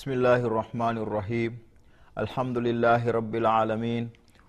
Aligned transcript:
Bismillahi 0.00 0.48
rahmani 0.48 1.04
rahim. 1.04 1.58
Alhamdulillahi 2.16 3.12
rabbil 3.12 3.44
alamin 3.46 4.08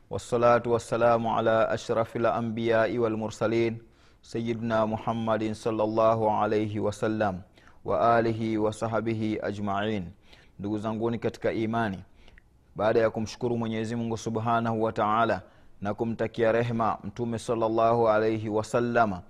wassalatu 0.09 0.71
wassalamu 0.71 1.27
ala 1.37 1.67
ashrafi 1.69 2.19
lambiyai 2.19 2.95
walmursalin 2.97 3.81
sayidina 4.21 4.87
Muhammadin 4.87 5.51
sallallahu 5.53 6.29
alaihi 6.31 6.79
wasallam 6.79 7.43
wa 7.83 8.15
alihi 8.15 8.55
wa 8.57 8.71
sahbihi 8.73 9.39
ajmain. 9.43 10.05
Ndugu 10.59 10.77
zanguni 10.77 11.19
katika 11.19 11.51
imani, 11.51 11.99
baada 12.75 12.99
ya 12.99 13.09
kumshukuru 13.09 13.57
Mwenyezi 13.57 13.95
Mungu 13.95 14.17
subhanahu 14.17 14.83
wa 14.83 14.91
taala 14.93 15.41
na 15.81 15.93
kumtakia 15.93 16.51
rehma 16.51 16.97
Mtume 17.03 17.39
salllahu 17.39 18.09
alaihi 18.09 18.49
wasallama, 18.49 19.21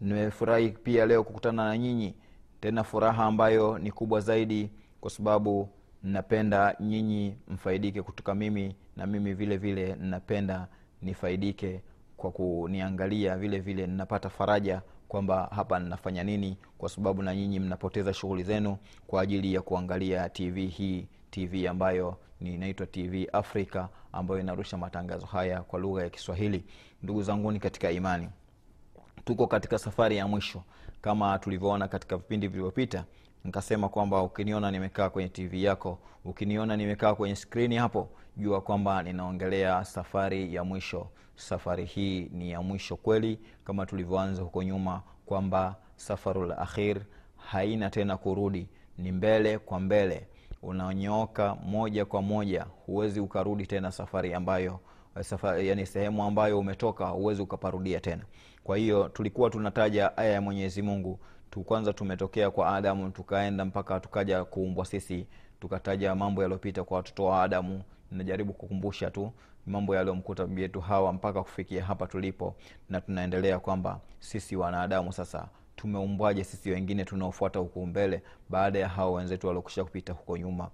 nimefurahi 0.00 0.68
pia 0.70 1.06
leo 1.06 1.24
kukutana 1.24 1.64
na 1.64 1.78
nyinyi 1.78 2.14
tena, 2.60 2.84
furaha 2.84 3.24
ambayo 3.24 3.78
ni 3.78 3.90
kubwa 3.90 4.20
zaidi 4.20 4.70
kwa 5.00 5.10
sababu 5.10 5.68
napenda 6.02 6.76
nyinyi 6.80 7.36
mfaidike 7.48 8.02
kutoka 8.02 8.34
mimi 8.34 8.76
na 8.96 9.06
mimi 9.06 9.34
vile 9.34 9.56
vile 9.56 9.94
napenda 9.94 10.68
nifaidike 11.02 11.82
kwa 12.16 12.30
kuniangalia 12.30 13.36
vile 13.36 13.58
vile 13.60 13.86
ninapata 13.86 14.28
faraja 14.28 14.82
kwamba 15.08 15.48
hapa 15.54 15.78
ninafanya 15.78 16.24
nini 16.24 16.56
kwa 16.78 16.88
sababu 16.88 17.22
na 17.22 17.34
nyinyi 17.34 17.60
mnapoteza 17.60 18.14
shughuli 18.14 18.42
zenu 18.42 18.76
kwa 19.06 19.22
ajili 19.22 19.54
ya 19.54 19.62
kuangalia 19.62 20.28
tv 20.28 20.66
hii 20.66 21.06
tv 21.30 21.68
ambayo 21.68 22.16
inaitwa 22.40 22.86
tv 22.86 23.28
africa 23.32 23.86
ambayo 24.12 24.40
inarusha 24.40 24.76
matangazo 24.76 25.26
haya 25.26 25.62
kwa 25.62 25.78
lugha 25.80 26.02
ya 26.02 26.10
kiswahili. 26.10 26.64
Ndugu 27.02 27.22
zanguni 27.22 27.58
katika 27.60 27.90
imani. 27.90 28.28
Tuko 29.24 29.46
katika 29.46 29.78
safari 29.78 30.16
ya 30.16 30.26
mwisho. 30.26 30.62
Kama 31.00 31.38
tulivyoona 31.38 31.88
katika 31.88 32.16
vipindi 32.16 32.48
vilivyopita 32.48 33.04
nikasema 33.44 33.88
kwamba 33.88 34.22
ukiniona 34.22 34.70
nimekaa 34.70 35.10
kwenye 35.10 35.28
tv 35.28 35.62
yako 35.64 35.98
ukiniona 36.24 36.76
nimekaa 36.76 37.14
kwenye 37.14 37.36
skrini 37.36 37.76
hapo 37.76 38.08
jua 38.36 38.60
kwamba 38.60 39.02
ninaongelea 39.02 39.84
safari 39.84 40.54
ya 40.54 40.64
mwisho. 40.64 41.06
Safari 41.36 41.84
hii 41.84 42.28
ni 42.32 42.50
ya 42.50 42.62
mwisho 42.62 42.96
kweli 42.96 43.38
kama 43.64 43.86
tulivyoanza 43.86 44.42
huko 44.42 44.62
nyuma 44.62 45.02
kwamba 45.26 45.76
safarul 45.96 46.52
akhir 46.52 47.00
haina 47.36 47.90
tena 47.90 48.16
kurudi. 48.16 48.68
Ni 48.98 49.12
mbele 49.12 49.58
kwa 49.58 49.80
mbele. 49.80 50.26
Unanyooka 50.62 51.54
moja 51.54 52.04
kwa 52.04 52.22
moja. 52.22 52.66
Huwezi 52.86 53.20
ukarudi 53.20 53.66
tena 53.66 53.90
safari 53.92 54.34
ambayo 54.34 54.80
safari, 55.20 55.68
yani 55.68 55.86
sehemu 55.86 56.22
ambayo 56.24 56.58
umetoka 56.58 57.06
huwezi 57.06 57.42
ukaparudia 57.42 58.00
tena. 58.00 58.22
Kwa 58.64 58.76
hiyo 58.76 59.08
tulikuwa 59.08 59.50
tunataja 59.50 60.16
aya 60.16 60.32
ya 60.32 60.40
mwenyezi 60.40 60.82
mungu 60.82 61.18
tu 61.50 61.62
kwanza 61.62 61.92
tumetokea 61.92 62.50
kwa 62.50 62.76
adamu 62.76 63.10
tukaenda 63.10 63.64
mpaka 63.64 64.00
tukaja 64.00 64.44
kuumbwa 64.44 64.84
sisi 64.84 65.26
tukataja 65.60 66.14
mambo 66.14 66.42
yaliyopita 66.42 66.84
kwa 66.84 66.96
watoto 66.96 67.24
wa 67.24 67.42
adamu. 67.42 67.82
Najaribu 68.10 68.52
kukumbusha 68.52 69.10
tu 69.10 69.32
mambo 69.66 69.96
yaliyomkuta 69.96 70.46
bibi 70.46 70.62
yetu 70.62 70.80
hawa 70.80 71.12
mpaka 71.12 71.42
kufikia 71.42 71.84
hapa 71.84 72.06
tulipo 72.06 72.54
na 72.88 73.00
tunaendelea 73.00 73.58
kwamba 73.58 74.00
sisi 74.20 74.56
wanadamu 74.56 75.12
sasa 75.12 75.48
tumeumbwaje 75.76 76.44
sisi 76.44 76.70
wengine 76.70 77.04
tunaofuata 77.04 77.58
huku 77.58 77.86
mbele 77.86 78.22
baada 78.48 78.78
ya 78.78 78.88
hao 78.88 79.12
wenzetu 79.12 79.46
waliokusha 79.46 79.84
kupita 79.84 80.12
huko 80.12 80.36
nyuma 80.36 80.70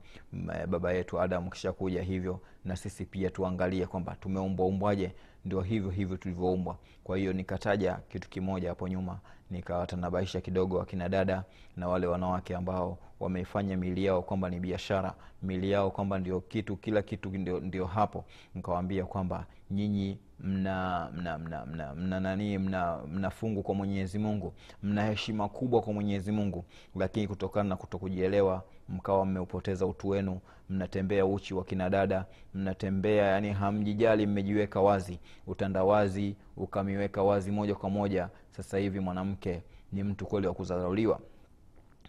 baba 0.69 0.93
yetu 0.93 1.21
adamu 1.21 1.51
kisha 1.51 1.73
kuja 1.73 2.03
hivyo 2.03 2.41
na 2.65 2.77
sisi 2.77 3.05
pia 3.05 3.31
tuangalie 3.31 3.87
kwamba 3.87 4.17
tumeumbwa 4.21 4.67
umbwaje 4.67 5.13
ndio 5.45 5.61
hivyo 5.61 5.91
hivyo 5.91 6.17
tulivyoumbwa. 6.17 6.77
Kwa 7.05 7.17
hiyo 7.19 7.33
nikataja 7.33 7.99
kitu 8.09 8.29
kimoja 8.31 8.69
hapo 8.69 8.89
nyuma 8.89 9.19
nikawatanabaisha 9.51 10.41
kidogo 10.41 10.81
akina 10.83 11.09
dada 11.09 11.45
na 11.77 11.89
wale 11.89 12.07
wanawake 12.07 12.57
ambao 12.57 12.99
wameifanya 13.21 13.77
mili 13.77 14.05
yao 14.05 14.23
kwamba 14.23 14.51
ni 14.51 14.61
biashara 14.61 15.15
mili 15.43 15.71
yao 15.71 15.91
kwamba 15.91 16.19
ndio 16.19 16.41
kitu 16.41 16.77
kila 16.77 17.03
kitu 17.03 17.31
ndio, 17.31 17.61
ndio 17.61 17.87
hapo. 17.87 18.25
Nikawaambia 18.55 19.05
kwamba 19.05 19.47
nyinyi 19.71 20.19
mna 20.41 21.09
mna 21.17 21.39
mna 21.39 21.67
mna 21.67 21.95
mna 21.95 22.21
nani 22.21 22.59
mna, 22.59 22.99
mna 23.13 23.31
fungu 23.31 23.63
kwa 23.63 23.75
mwenyezi 23.75 24.19
mungu 24.19 24.53
mna 24.83 25.07
heshima 25.07 25.49
kubwa 25.49 25.83
kwa 25.83 25.93
mwenyezi 25.93 26.33
mungu 26.33 26.65
lakini 26.97 27.29
kutokana 27.29 27.69
na 27.69 27.77
kutokujielewa 27.77 28.63
mkawa 28.89 29.27
mmeupoteza 29.27 29.87
utu 29.87 30.09
wenu 30.09 30.41
mnatembea 30.71 31.27
uchi 31.27 31.55
wa 31.55 31.65
kinadada 31.65 32.25
mnatembea 32.55 33.27
yani 33.27 33.53
hamjijali 33.53 34.27
mmejiweka 34.27 34.81
wazi. 34.81 35.21
Utandawazi 35.47 36.37
ukamiweka 36.57 37.23
wazi 37.23 37.51
moja 37.51 37.75
kwa 37.75 37.91
moja 37.91 38.29
sasa 38.57 38.79
hivi 38.79 39.01
mwanamke 39.01 39.63
ni 39.93 40.03
mtu 40.03 40.27
kweli 40.27 40.47
wa 40.47 40.55
kudharauliwa. 40.55 41.21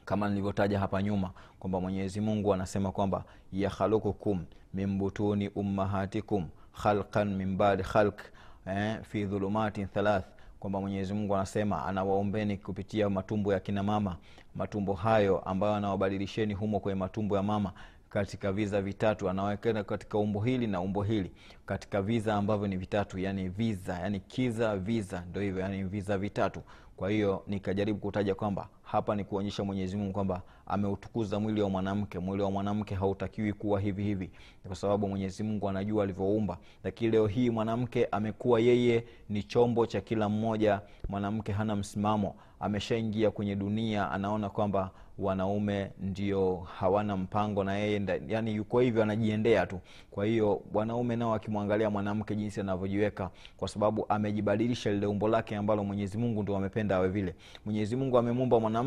Kama 0.06 0.30
nilivyotaja 0.30 0.80
hapa 0.80 1.04
nyuma 1.04 1.32
kwamba 1.60 1.82
mwenyezi 1.82 2.22
mungu 2.22 2.54
anasema 2.54 2.92
kwamba 2.92 3.24
yakhalukukum 3.54 4.46
min 4.74 4.98
butuni 4.98 5.48
ummahatikum 5.50 6.48
khalqan 6.84 7.36
min 7.36 7.58
badi 7.58 7.84
khalq 7.84 8.20
eh, 8.68 8.98
fi 9.02 9.26
dhulumatin 9.26 9.88
thalath 9.88 10.26
kwamba 10.60 10.82
mwenyezi 10.82 11.14
mungu 11.14 11.36
anasema 11.36 11.86
anawaombeni 11.86 12.58
kupitia 12.58 13.10
matumbo 13.10 13.54
ya 13.54 13.60
kina 13.60 13.84
mama. 13.84 14.18
Matumbo 14.56 14.94
hayo 14.94 15.40
ambayo 15.40 15.74
anawabadilisheni 15.74 16.54
humo 16.54 16.80
kwenye 16.80 17.00
matumbo 17.00 17.38
ya 17.38 17.44
mama 17.44 17.72
katika 18.16 18.52
viza 18.52 18.81
vitatu 18.81 19.30
anawekea 19.30 19.84
katika 19.84 20.18
umbo 20.18 20.40
hili 20.42 20.68
na 20.68 20.81
umbo 20.81 21.03
hili. 21.03 21.31
Katika 21.66 22.02
viza 22.02 22.36
ambavyo 22.36 22.68
ni 22.68 22.78
vitatu 22.78 23.20
yani 23.20 23.50
viza 23.50 23.94
yani 24.00 24.20
kiza 24.20 24.78
viza 24.78 25.24
ndo 25.30 25.42
hivyo 25.42 25.62
yani 25.62 25.84
viza 25.84 26.18
vitatu. 26.18 26.62
Kwa 26.98 27.09
hiyo 27.09 27.44
nikajaribu 27.48 28.00
kutaja 28.00 28.36
kwamba 28.36 28.68
hapa 28.85 29.16
ni 29.16 29.23
kuonyesha 29.23 29.63
mwenyezi 29.63 29.97
mungu 29.97 30.13
kwamba 30.13 30.41
ameutukuza 30.68 31.40
mwili 31.40 31.62
wa 31.62 31.69
mwanamke. 31.69 32.19
Mwili 32.19 32.44
wa 32.44 32.51
mwanamke 32.51 32.96
hautakiwi 32.96 33.53
kuwa 33.53 33.79
hivi 33.79 34.03
hivi. 34.03 34.29
Kwa 34.68 34.75
sababu 34.75 35.07
mwenyezi 35.07 35.44
mungu 35.44 35.69
anajua 35.69 36.03
alivyoumba. 36.03 36.57
Lakini 36.84 37.12
leo 37.12 37.28
hii 37.28 37.50
mwanamke 37.50 38.06
amekuwa 38.12 38.59
yeye 38.59 39.03
ni 39.29 39.44
chombo 39.44 39.85
cha 39.85 40.01
kila 40.01 40.29
mmoja. 40.29 40.81
Mwanamke 41.09 41.51
hana 41.51 41.75
msimamo. 41.75 42.35
Ameshaingia 42.59 43.31
kwenye 43.31 43.56
dunia 43.56 44.12
anaona 44.12 44.50
kwamba 44.50 44.91
wanaume 45.19 45.91
ndio 46.00 46.56
hawana 46.79 47.17
mpango 47.17 47.63
na 47.63 47.75
yeye 47.78 48.22
yani 48.28 48.56
yuko 48.56 48.79
hivyo 48.79 49.03
anajiendea 49.03 49.66
tu. 49.66 49.79
Kwa 50.12 50.25
hiyo 50.25 50.62
wanaume 50.73 51.16
nao 51.16 51.34
akimwangalia 51.34 51.90
mwanamke 51.90 52.35
jinsi 52.35 52.59
anavyojiweka 52.59 53.29
kwa 53.57 53.67
sababu 53.67 54.06
amejibadilisha 54.09 54.91
lile 54.91 55.06
umbo 55.06 55.28
lake 55.28 55.56
ambalo 55.56 55.84
mwenyezi 55.84 56.17
mungu 56.17 56.44
ndo 56.44 56.57
amependa 56.57 56.96
awe 56.96 57.07
vile. 57.07 57.35
Mwenyezi 57.66 57.96
mungu 57.96 58.17
amemuumba 58.17 58.59
mwanamke 58.59 58.84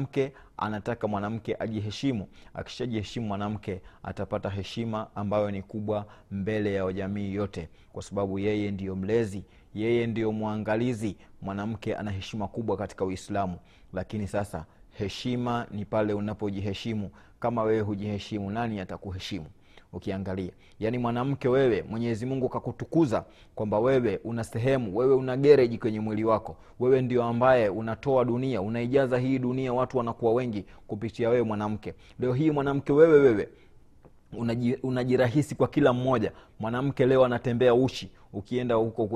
anataka 0.56 1.08
mwanamke 1.08 1.56
ajiheshimu. 1.58 2.28
Akishajiheshimu 2.54 3.26
mwanamke 3.26 3.82
atapata 4.02 4.50
heshima 4.50 5.06
ambayo 5.14 5.50
ni 5.50 5.62
kubwa 5.62 6.06
mbele 6.30 6.74
ya 6.74 6.92
jamii 6.92 7.34
yote. 7.34 7.68
Kwa 7.92 8.02
sababu 8.02 8.38
yeye 8.38 8.70
ndiyo 8.70 8.96
mlezi 8.96 9.44
yeye 9.74 10.06
ndiyo 10.06 10.32
mwangalizi. 10.32 11.16
Mwanamke 11.42 11.94
ana 11.96 12.10
heshima 12.10 12.48
kubwa 12.48 12.76
katika 12.76 13.04
uislamu. 13.04 13.58
Lakini 13.92 14.28
sasa 14.28 14.64
heshima 14.90 15.66
ni 15.70 15.84
pale 15.84 16.12
unapojiheshimu. 16.12 17.10
Kama 17.40 17.62
wewe 17.62 17.80
hujiheshimu 17.80 18.50
nani 18.50 18.80
atakuheshimu 18.80 19.46
ukiangalia. 19.92 20.50
Yaani 20.80 20.98
mwanamke 20.98 21.48
wewe 21.48 21.82
mwenyezi 21.90 22.26
mungu 22.26 22.48
kakutukuza 22.48 23.24
kwamba 23.54 23.78
wewe 23.80 24.20
una 24.24 24.44
sehemu 24.44 24.96
wewe 24.96 25.14
una 25.14 25.36
gereji 25.36 25.78
kwenye 25.78 26.00
mwili 26.00 26.24
wako. 26.24 26.56
Wewe 26.80 27.02
ndio 27.02 27.24
ambaye 27.24 27.68
unatoa 27.68 28.24
dunia 28.24 28.62
unaijaza 28.62 29.18
hii 29.18 29.38
dunia 29.38 29.72
watu 29.72 29.98
wanakuwa 29.98 30.32
wengi 30.32 30.64
kupitia 30.86 31.28
wewe 31.28 31.42
mwanamke. 31.42 31.94
Leo 32.20 32.32
hii 32.32 32.50
mwanamke 32.50 32.92
wewe 32.92 33.20
wewe 33.20 33.48
unajirahisi 34.82 35.54
kwa 35.54 35.68
kila 35.68 35.92
mmoja. 35.92 36.32
Mwanamke 36.60 37.06
leo 37.06 37.24
anatembea 37.24 37.74
uchi 37.74 38.10
ukienda 38.32 38.74
huko 38.74 39.06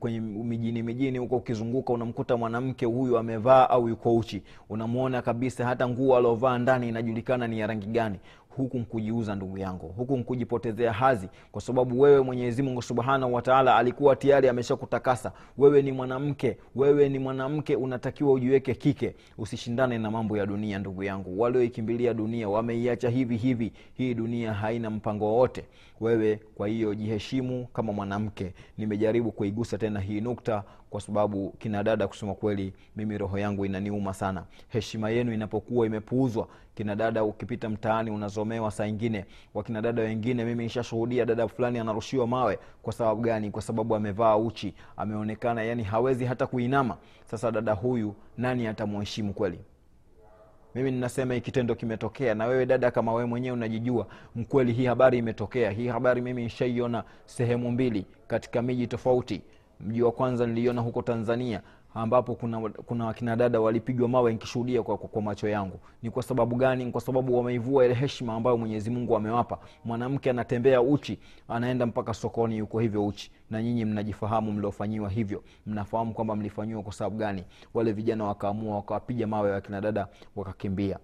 kwenye, 0.00 0.20
mijini 0.20 0.82
mijini 0.82 1.18
huko 1.18 1.36
ukizunguka 1.36 1.92
unamkuta 1.92 2.36
mwanamke 2.36 2.86
huyu 2.86 3.18
amevaa 3.18 3.68
au 3.70 3.88
yuko 3.88 4.16
uchi. 4.16 4.42
Unamwona 4.68 5.22
kabisa 5.22 5.66
hata 5.66 5.88
nguo 5.88 6.16
aliovaa 6.16 6.58
ndani 6.58 6.88
inajulikana 6.88 7.46
ni 7.46 7.58
ya 7.60 7.66
rangi 7.66 7.86
gani 7.86 8.18
huku 8.58 8.78
nkujiuza 8.78 9.34
ndugu 9.34 9.58
yangu 9.58 9.88
huku 9.88 10.16
nkujipotezea 10.16 10.92
hazi 10.92 11.28
kwa 11.52 11.60
sababu 11.62 12.00
wewe 12.00 12.20
mwenyezi 12.20 12.62
mungu 12.62 12.82
subhanahu 12.82 13.34
wataala 13.34 13.76
alikuwa 13.76 14.16
tayari 14.16 14.48
ameshakutakasa. 14.48 15.32
Wewe 15.58 15.82
ni 15.82 15.92
mwanamke 15.92 16.56
wewe 16.74 17.08
ni 17.08 17.18
mwanamke 17.18 17.76
unatakiwa 17.76 18.32
ujiweke 18.32 18.74
kike. 18.74 19.14
Usishindane 19.38 19.98
na 19.98 20.10
mambo 20.10 20.36
ya 20.36 20.46
dunia 20.46 20.78
ndugu 20.78 21.02
yangu. 21.02 21.40
Walioikimbilia 21.40 22.14
dunia 22.14 22.48
wameiacha 22.48 23.08
hivi 23.08 23.36
hivi. 23.36 23.72
Hii 23.94 24.14
dunia 24.14 24.52
haina 24.54 24.90
mpango 24.90 25.24
wowote. 25.24 25.64
Wewe 26.00 26.40
kwa 26.54 26.68
hiyo 26.68 26.94
jiheshimu 26.94 27.66
kama 27.66 27.92
mwanamke. 27.92 28.52
Nimejaribu 28.78 29.32
kuigusa 29.32 29.78
tena 29.78 30.00
hii 30.00 30.20
nukta 30.20 30.62
kwa 30.90 31.00
sababu 31.00 31.50
kina 31.58 31.82
dada 31.82 32.08
kusema 32.08 32.34
kweli 32.34 32.72
mimi 32.96 33.18
roho 33.18 33.38
yangu 33.38 33.66
inaniuma 33.66 34.14
sana. 34.14 34.44
Heshima 34.68 35.10
yenu 35.10 35.32
inapokuwa 35.32 35.86
imepuuzwa 35.86 36.48
kina 36.74 36.96
dada 36.96 37.24
ukipita 37.24 37.68
mtaani 37.68 38.10
unazomewa 38.10 38.70
saa 38.70 38.86
ingine 38.86 39.24
wakina 39.54 39.82
dada 39.82 40.02
wengine 40.02 40.44
mimi 40.44 40.64
nishashuhudia 40.64 41.24
dada 41.26 41.48
fulani 41.48 41.78
anarushiwa 41.78 42.26
mawe. 42.26 42.58
Kwa 42.82 42.92
sababu 42.92 43.20
gani? 43.22 43.50
Kwa 43.50 43.62
sababu 43.62 43.94
amevaa 43.94 44.36
uchi 44.36 44.74
ameonekana 44.96 45.62
yani 45.62 45.82
hawezi 45.82 46.24
hata 46.24 46.46
kuinama. 46.46 46.96
Sasa 47.24 47.50
dada 47.50 47.72
huyu 47.72 48.14
nani 48.36 48.66
atamuheshimu 48.66 49.32
kweli? 49.32 49.58
Mimi 50.74 50.90
ninasema 50.90 51.34
hii 51.34 51.40
kitendo 51.40 51.74
kimetokea 51.74 52.34
na 52.34 52.46
wewe 52.46 52.66
dada 52.66 52.90
kama 52.90 53.12
wewe 53.12 53.24
mwenyewe 53.26 53.56
unajijua 53.56 54.06
mkweli 54.36 54.72
hii 54.72 54.86
habari 54.86 55.18
imetokea. 55.18 55.70
Hii 55.70 55.88
habari 55.88 56.20
mimi 56.20 56.42
nishaiona 56.42 57.04
sehemu 57.26 57.70
mbili 57.70 58.06
katika 58.26 58.62
miji 58.62 58.86
tofauti 58.86 59.42
mji 59.80 60.02
wa 60.02 60.12
kwanza 60.12 60.46
niliona 60.46 60.80
huko 60.80 61.02
tanzania 61.02 61.62
ambapo 61.94 62.34
kuna 62.34 62.60
kuna 62.60 63.06
wakina 63.06 63.36
dada 63.36 63.60
walipigwa 63.60 64.08
mawe 64.08 64.32
nikishuhudia 64.32 64.82
kwa, 64.82 64.98
kwa, 64.98 65.08
kwa 65.08 65.22
macho 65.22 65.48
yangu. 65.48 65.80
Ni 66.02 66.10
kwa 66.10 66.22
sababu 66.22 66.56
gani? 66.56 66.84
Ni 66.84 66.90
kwa 66.92 67.00
sababu 67.00 67.36
wameivua 67.38 67.84
ile 67.84 67.94
heshima 67.94 68.34
ambayo 68.34 68.56
mwenyezi 68.56 68.90
mungu 68.90 69.16
amewapa. 69.16 69.58
Mwanamke 69.84 70.30
anatembea 70.30 70.82
uchi 70.82 71.18
anaenda 71.48 71.86
mpaka 71.86 72.14
sokoni 72.14 72.58
yuko 72.58 72.78
hivyo 72.80 73.06
uchi. 73.06 73.30
Na 73.50 73.62
nyinyi 73.62 73.84
mnajifahamu 73.84 74.52
mliofanyiwa 74.52 75.08
hivyo. 75.10 75.42
Mnafahamu 75.66 76.14
kwamba 76.14 76.36
mlifanyiwa 76.36 76.82
kwa 76.82 76.92
sababu 76.92 77.16
gani? 77.16 77.44
Wale 77.74 77.92
vijana 77.92 78.24
wakaamua 78.24 78.76
wakawapiga 78.76 79.26
mawe 79.26 79.50
wakina 79.50 79.80
dada 79.80 80.08
wakakimbia 80.36 80.98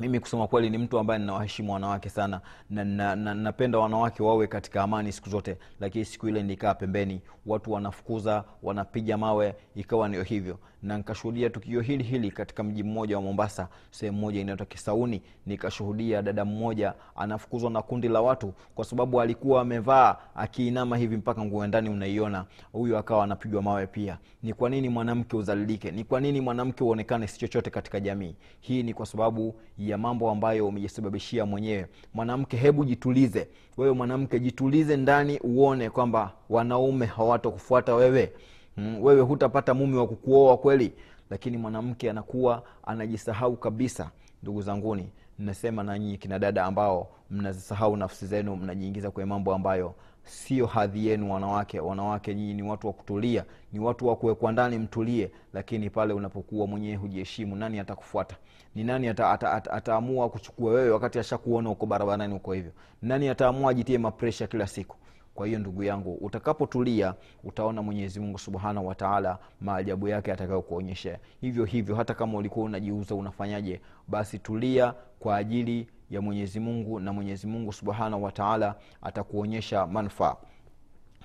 mimi 0.00 0.20
kusema 0.20 0.46
kweli 0.46 0.70
ni 0.70 0.78
mtu 0.78 0.98
ambaye 0.98 1.20
ninawaheshimu 1.20 1.72
wanawake 1.72 2.08
sana 2.08 2.40
na 2.70 2.84
napenda 2.84 3.68
na, 3.68 3.68
na, 3.68 3.78
wanawake 3.78 4.22
wawe 4.22 4.46
katika 4.46 4.82
amani 4.82 5.12
siku 5.12 5.30
zote 5.30 5.56
lakini 5.80 6.04
siku 6.04 6.28
ile 6.28 6.42
nikaa 6.42 6.74
pembeni 6.74 7.20
watu 7.48 7.72
wanafukuza 7.72 8.44
wanapiga 8.62 9.18
mawe 9.18 9.54
ikawa 9.74 10.08
ndio 10.08 10.22
hivyo. 10.22 10.58
Na 10.82 10.96
nikashuhudia 10.98 11.50
tukio 11.50 11.80
hili 11.80 12.04
hili 12.04 12.30
katika 12.30 12.62
mji 12.62 12.82
mmoja 12.82 13.16
wa 13.16 13.22
mombasa 13.22 13.68
sehemu 13.90 14.18
moja 14.18 14.40
inaitwa 14.40 14.66
kisauni. 14.66 15.22
Nikashuhudia 15.46 16.22
dada 16.22 16.44
mmoja 16.44 16.94
anafukuzwa 17.16 17.70
na 17.70 17.82
kundi 17.82 18.08
la 18.08 18.20
watu 18.20 18.54
kwa 18.74 18.84
sababu 18.84 19.20
alikuwa 19.20 19.60
amevaa 19.60 20.16
akiinama 20.34 20.96
hivi 20.96 21.16
mpaka 21.16 21.44
nguo 21.44 21.66
ndani 21.66 21.88
unaiona 21.90 22.44
huyu 22.72 22.98
akawa 22.98 23.24
anapigwa 23.24 23.62
mawe 23.62 23.86
pia. 23.86 24.18
Ni 24.42 24.52
kwa 24.52 24.70
nini 24.70 24.88
mwanamke 24.88 25.36
uzalilike? 25.36 25.90
Ni 25.90 26.04
kwa 26.04 26.20
nini 26.20 26.40
mwanamke 26.40 26.84
uonekane 26.84 27.26
si 27.26 27.38
chochote 27.38 27.70
katika 27.70 28.00
jamii? 28.00 28.34
Hii 28.60 28.82
ni 28.82 28.94
kwa 28.94 29.06
sababu 29.06 29.60
ya 29.90 29.98
mambo 29.98 30.30
ambayo 30.30 30.68
umejisababishia 30.68 31.46
mwenyewe. 31.46 31.86
Mwanamke 32.14 32.56
hebu 32.56 32.84
jitulize. 32.84 33.48
Wewe 33.76 33.92
mwanamke 33.94 34.40
jitulize 34.40 34.96
ndani 34.96 35.38
uone 35.44 35.90
kwamba 35.90 36.32
wanaume 36.50 37.06
hawatokufuata 37.06 37.94
wewe. 37.94 38.32
Mm, 38.76 39.02
wewe 39.02 39.20
hutapata 39.20 39.74
mume 39.74 39.96
wa 39.98 40.06
kukuoa 40.06 40.56
kweli 40.56 40.92
lakini 41.30 41.56
mwanamke 41.56 42.10
anakuwa 42.10 42.62
anajisahau 42.86 43.56
kabisa. 43.56 44.10
Ndugu 44.42 44.62
zanguni 44.62 45.10
nasema 45.38 45.82
na 45.82 45.98
nyinyi 45.98 46.18
kina 46.18 46.38
dada 46.38 46.64
ambao 46.64 47.08
mnazisahau 47.30 47.96
nafsi 47.96 48.26
zenu 48.26 48.56
mnajiingiza 48.56 49.10
kwenye 49.10 49.28
mambo 49.28 49.54
ambayo 49.54 49.94
sio 50.24 50.66
hadhi 50.66 51.06
yenu 51.06 51.32
wanawake. 51.32 51.80
Wanawake 51.80 52.34
nyinyi 52.34 52.54
ni 52.54 52.62
watu 52.62 52.86
wa 52.86 52.92
kutulia 52.92 53.44
ni 53.72 53.80
watu 53.80 54.06
wa 54.06 54.16
kuwekwa 54.16 54.52
ndani 54.52 54.78
mtulie 54.78 55.30
lakini 55.52 55.90
pale 55.90 56.12
unapokuwa 56.14 56.66
mwenyewe 56.66 56.96
hujiheshimu 56.96 57.56
nani 57.56 57.78
atakufuata 57.78 58.36
ni 58.78 58.84
nani 58.84 59.08
ata, 59.08 59.30
ata, 59.30 59.52
ata, 59.52 59.70
ataamua 59.72 60.28
kuchukua 60.30 60.72
wewe 60.72 60.90
wakati 60.90 61.18
ashakuona 61.18 61.70
uko 61.70 61.86
barabarani 61.86 62.34
uko 62.34 62.52
hivyo? 62.52 62.72
Nani 63.02 63.28
ataamua 63.28 63.70
ajitie 63.70 63.98
mapresha 63.98 64.46
kila 64.46 64.66
siku? 64.66 64.96
Kwa 65.34 65.46
hiyo 65.46 65.58
ndugu 65.58 65.82
yangu 65.82 66.14
utakapotulia 66.14 67.14
utaona 67.44 67.82
mwenyezi 67.82 68.20
mungu 68.20 68.38
subhanahu 68.38 68.86
wataala 68.86 69.38
maajabu 69.60 70.08
yake 70.08 70.32
atakayokuonyesha. 70.32 71.18
Hivyo 71.40 71.64
hivyo 71.64 71.94
hata 71.96 72.14
kama 72.14 72.38
ulikuwa 72.38 72.66
unajiuza 72.66 73.14
unafanyaje? 73.14 73.80
Basi 74.08 74.38
tulia 74.38 74.94
kwa 75.18 75.36
ajili 75.36 75.88
ya 76.10 76.20
mwenyezi 76.20 76.60
mungu 76.60 77.00
na 77.00 77.12
mwenyezi 77.12 77.46
mungu 77.46 77.72
subhanahu 77.72 78.24
wataala 78.24 78.74
atakuonyesha 79.02 79.86
manufaa 79.86 80.36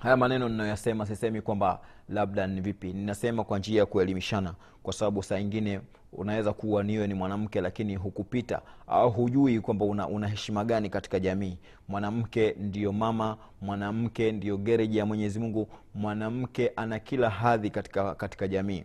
haya 0.04 0.16
maneno 0.16 0.48
ninayoyasema 0.48 1.06
sisemi 1.06 1.40
kwamba 1.42 1.80
labda 2.08 2.46
ni 2.46 2.60
vipi. 2.60 2.92
Ninasema 2.92 3.44
kwa 3.44 3.58
njia 3.58 3.80
ya 3.80 3.86
kuelimishana 3.86 4.54
kwa 4.82 4.92
sababu 4.92 5.22
saa 5.22 5.38
ingine 5.38 5.80
unaweza 6.12 6.52
kuwa 6.52 6.82
niwe 6.82 7.06
ni 7.06 7.14
mwanamke 7.14 7.60
lakini 7.60 7.96
hukupita 7.96 8.60
au 8.86 9.10
hujui 9.10 9.60
kwamba 9.60 9.84
una, 9.84 10.08
una 10.08 10.28
heshima 10.28 10.64
gani 10.64 10.90
katika 10.90 11.20
jamii. 11.20 11.58
Mwanamke 11.88 12.56
ndiyo 12.58 12.92
mama 12.92 13.36
mwanamke 13.60 14.32
ndiyo 14.32 14.56
gereji 14.56 14.98
ya 14.98 15.06
mwenyezi 15.06 15.38
mungu 15.38 15.68
mwanamke 15.94 16.72
ana 16.76 16.98
kila 16.98 17.30
hadhi 17.30 17.70
katika, 17.70 18.14
katika 18.14 18.48
jamii 18.48 18.84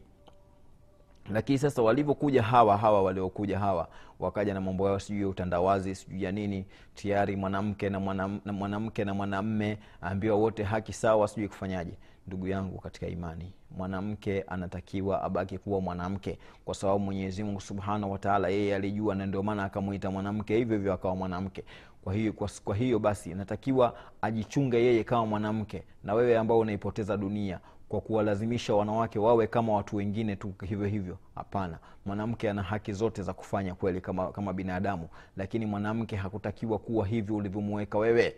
lakini 1.30 1.58
sasa 1.60 1.82
walivyokuja 1.82 2.44
hawa 2.44 2.78
hawa 2.78 3.04
waliokuja 3.04 3.60
hawa 3.60 3.88
wakaja 4.20 4.54
na 4.54 4.62
mambo 4.62 4.88
yao 4.88 5.00
sijui 5.00 5.22
ya 5.22 5.28
utandawazi 5.28 5.96
sijui 5.96 6.24
ya 6.24 6.32
nini 6.32 6.66
tayari 6.96 7.36
mwanamke 7.36 7.90
na 7.90 8.00
mwanamke 8.54 9.06
na 9.06 9.14
mwanamme 9.14 9.78
ambiwa 10.02 10.36
wote 10.36 10.64
haki 10.64 10.94
sawa 10.94 11.28
sijui 11.28 11.48
kufanyaje. 11.48 11.94
Ndugu 12.28 12.48
yangu 12.48 12.78
katika 12.80 13.08
imani 13.08 13.54
mwanamke 13.78 14.42
anatakiwa 14.42 15.22
abaki 15.24 15.58
kuwa 15.58 15.82
mwanamke 15.82 16.38
kwa 16.66 16.76
sababu 16.76 17.00
mwenyezi 17.00 17.44
mungu 17.44 17.62
subhanahu 17.62 18.12
wataala 18.12 18.50
yeye 18.50 18.76
alijua 18.76 19.16
na 19.16 19.26
ndio 19.26 19.44
maana 19.44 19.64
akamwita 19.64 20.12
mwanamke 20.12 20.58
hivyo 20.58 20.78
hivyo 20.78 20.94
akawa 20.94 21.16
mwanamke. 21.16 21.64
Kwa 22.04 22.14
hiyo, 22.14 22.34
kwa, 22.34 22.50
kwa 22.64 22.76
hiyo 22.76 23.00
basi 23.00 23.34
natakiwa 23.34 23.96
ajichunge 24.22 24.78
yeye 24.78 25.04
kama 25.04 25.26
mwanamke 25.26 25.84
na 26.04 26.14
wewe 26.14 26.38
ambao 26.38 26.60
unaipoteza 26.60 27.18
dunia 27.18 27.60
kwa 27.90 28.02
kuwalazimisha 28.02 28.74
wanawake 28.76 29.20
wawe 29.20 29.48
kama 29.48 29.74
watu 29.74 29.96
wengine 29.96 30.36
tu 30.36 30.54
hivyo 30.66 30.88
hivyo. 30.88 31.18
Hapana. 31.36 31.80
Mwanamke 32.06 32.50
ana 32.50 32.64
haki 32.64 32.94
zote 32.94 33.24
za 33.24 33.34
kufanya 33.34 33.76
kweli 33.76 34.02
kama, 34.02 34.32
kama 34.32 34.54
binadamu. 34.54 35.08
Lakini 35.38 35.66
mwanamke 35.66 36.16
hakutakiwa 36.16 36.80
kuwa 36.80 37.08
hivyo 37.08 37.36
ulivyomuweka 37.36 37.98
wewe. 37.98 38.36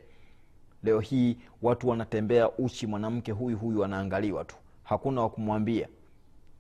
Leo 0.84 1.00
hii 1.00 1.38
watu 1.62 1.90
wanatembea 1.90 2.50
uchi 2.52 2.88
mwanamke 2.88 3.32
huyu 3.32 3.58
huyu 3.58 3.84
anaangaliwa 3.86 4.46
tu. 4.46 4.56
Hakuna 4.84 5.22
wakumwambia 5.22 5.88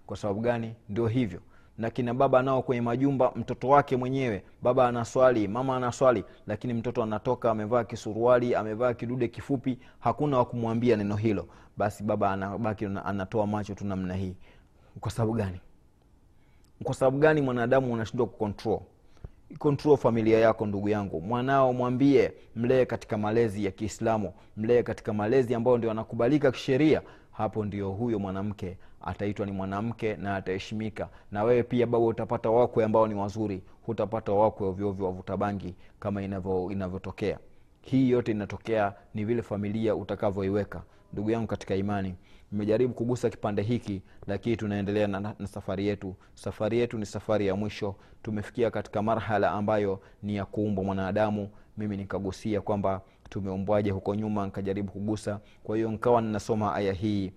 kwa 0.06 0.18
sababu 0.18 0.39
gani? 0.39 0.74
Ndio 0.89 1.08
hivyo 1.08 1.39
na 1.78 1.90
kina 1.90 2.13
baba 2.13 2.42
nao 2.44 2.62
kwenye 2.62 2.82
majumba 2.82 3.32
mtoto 3.36 3.68
wake 3.70 3.98
mwenyewe. 3.98 4.44
Baba 4.62 4.88
anaswali 4.88 5.48
mama 5.48 5.75
anaswali 5.78 6.24
lakini 6.48 6.74
mtoto 6.74 7.04
anatoka 7.04 7.51
amevaa 7.51 7.84
kisuruali 7.84 8.56
amevaa 8.56 8.94
kidude 8.94 9.28
kifupi 9.28 9.80
hakuna 10.00 10.38
wakumwambia 10.38 10.96
neno 10.98 11.16
hilo. 11.16 11.48
Basi 11.78 12.04
baba 12.04 12.32
anabaki 12.32 12.86
anatoa 12.86 13.48
macho 13.48 13.74
tu 13.75 13.86
namna 13.86 14.13
hii. 14.16 14.36
Kwa 15.00 15.12
sababu 15.12 15.34
gani? 15.34 15.60
Kwa 16.84 16.94
sababu 16.94 17.18
gani 17.18 17.42
mwanadamu 17.42 17.94
unashindwa 17.94 18.28
kucontrol? 18.28 18.80
Control 19.60 19.98
familia 19.98 20.40
yako 20.40 20.66
ndugu 20.66 20.90
yangu. 20.90 21.22
Mwanao 21.22 21.74
mwambie 21.74 22.34
mlee 22.56 22.86
katika 22.86 23.18
malezi 23.18 23.66
ya 23.66 23.72
kiislamu 23.72 24.34
mlee 24.58 24.84
katika 24.84 25.13
malezi 25.13 25.56
ambayo 25.56 25.78
ndio 25.78 25.92
anakubalika 25.92 26.51
kisheria 26.51 27.01
hapo 27.32 27.66
ndio 27.66 27.90
huyo 27.92 28.20
mwanamke 28.20 28.78
ataitwa 29.02 29.46
ni 29.46 29.52
mwanamke 29.52 30.16
na 30.16 30.36
ataheshimika. 30.36 31.10
Na 31.32 31.44
wewe 31.44 31.64
pia 31.64 31.86
baba 31.88 32.06
utapata 32.06 32.50
wakwe 32.50 32.84
ambao 32.86 33.08
ni 33.08 33.16
wazuri 33.16 33.64
hutapata 33.86 34.32
wakwe 34.32 34.68
ovyoovyo 34.68 35.06
wavuta 35.06 35.38
bangi 35.38 35.76
kama 36.00 36.22
inavyotokea. 36.72 37.40
Hii 37.82 38.10
yote 38.10 38.32
inatokea 38.32 38.94
ni 39.14 39.26
vile 39.26 39.42
familia 39.42 39.96
utakavyoiweka. 39.96 40.84
Ndugu 41.14 41.32
yangu 41.32 41.48
katika 41.48 41.76
imani 41.76 42.16
nimejaribu 42.52 42.94
kugusa 42.94 43.30
kipande 43.30 43.62
hiki 43.62 44.02
lakini 44.28 44.58
tunaendelea 44.58 45.08
na, 45.08 45.20
na 45.40 45.48
safari 45.48 45.88
yetu. 45.88 46.16
Safari 46.34 46.80
yetu 46.80 46.98
ni 46.98 47.06
safari 47.06 47.48
ya 47.48 47.56
mwisho. 47.56 47.96
Tumefikia 48.24 48.72
katika 48.72 49.02
marhala 49.02 49.52
ambayo 49.52 50.00
ni 50.24 50.36
ya 50.36 50.46
kuumbwa 50.46 50.84
mwanadamu. 50.84 51.50
Mimi 51.78 51.98
nikagusia 51.98 52.62
kwamba 52.62 53.02
tumeumbwaje 53.32 53.92
huko 53.92 54.16
nyuma 54.16 54.46
nikajaribu 54.46 54.92
kugusa. 54.92 55.40
Kwa 55.64 55.76
hiyo 55.76 55.92
nkawa 55.92 56.22
ninasoma 56.22 56.76
aya 56.76 56.94
hii 56.94 57.32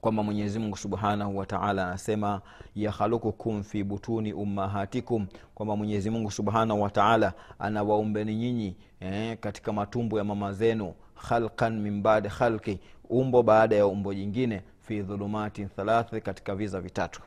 kwamba 0.00 0.22
mwenyezi 0.22 0.58
mungu 0.58 0.76
subhanahu 0.76 1.36
wataala 1.38 1.86
anasema 1.88 2.40
yakhalukukum 2.76 3.62
fi 3.62 3.84
butuni 3.84 4.32
ummahatikum 4.32 5.26
kwamba 5.54 5.76
mwenyezi 5.76 6.10
mungu 6.10 6.30
subhanahu 6.30 6.82
wataala 6.82 7.32
anawaumbeni 7.58 8.34
nyinyi 8.36 8.76
eh, 9.00 9.38
katika 9.40 9.72
matumbo 9.72 10.18
ya 10.18 10.24
mama 10.24 10.52
zenu 10.52 10.94
khalkan 11.28 11.80
min 11.80 12.02
badi 12.02 12.28
khalki 12.28 12.78
umbo 13.10 13.42
baada 13.42 13.76
ya 13.76 13.86
umbo 13.86 14.14
jingine 14.14 14.62
fi 14.80 15.02
dhulumatin 15.02 15.68
thalathi 15.68 16.20
katika 16.20 16.54
viza 16.54 16.80
vitatu. 16.80 17.22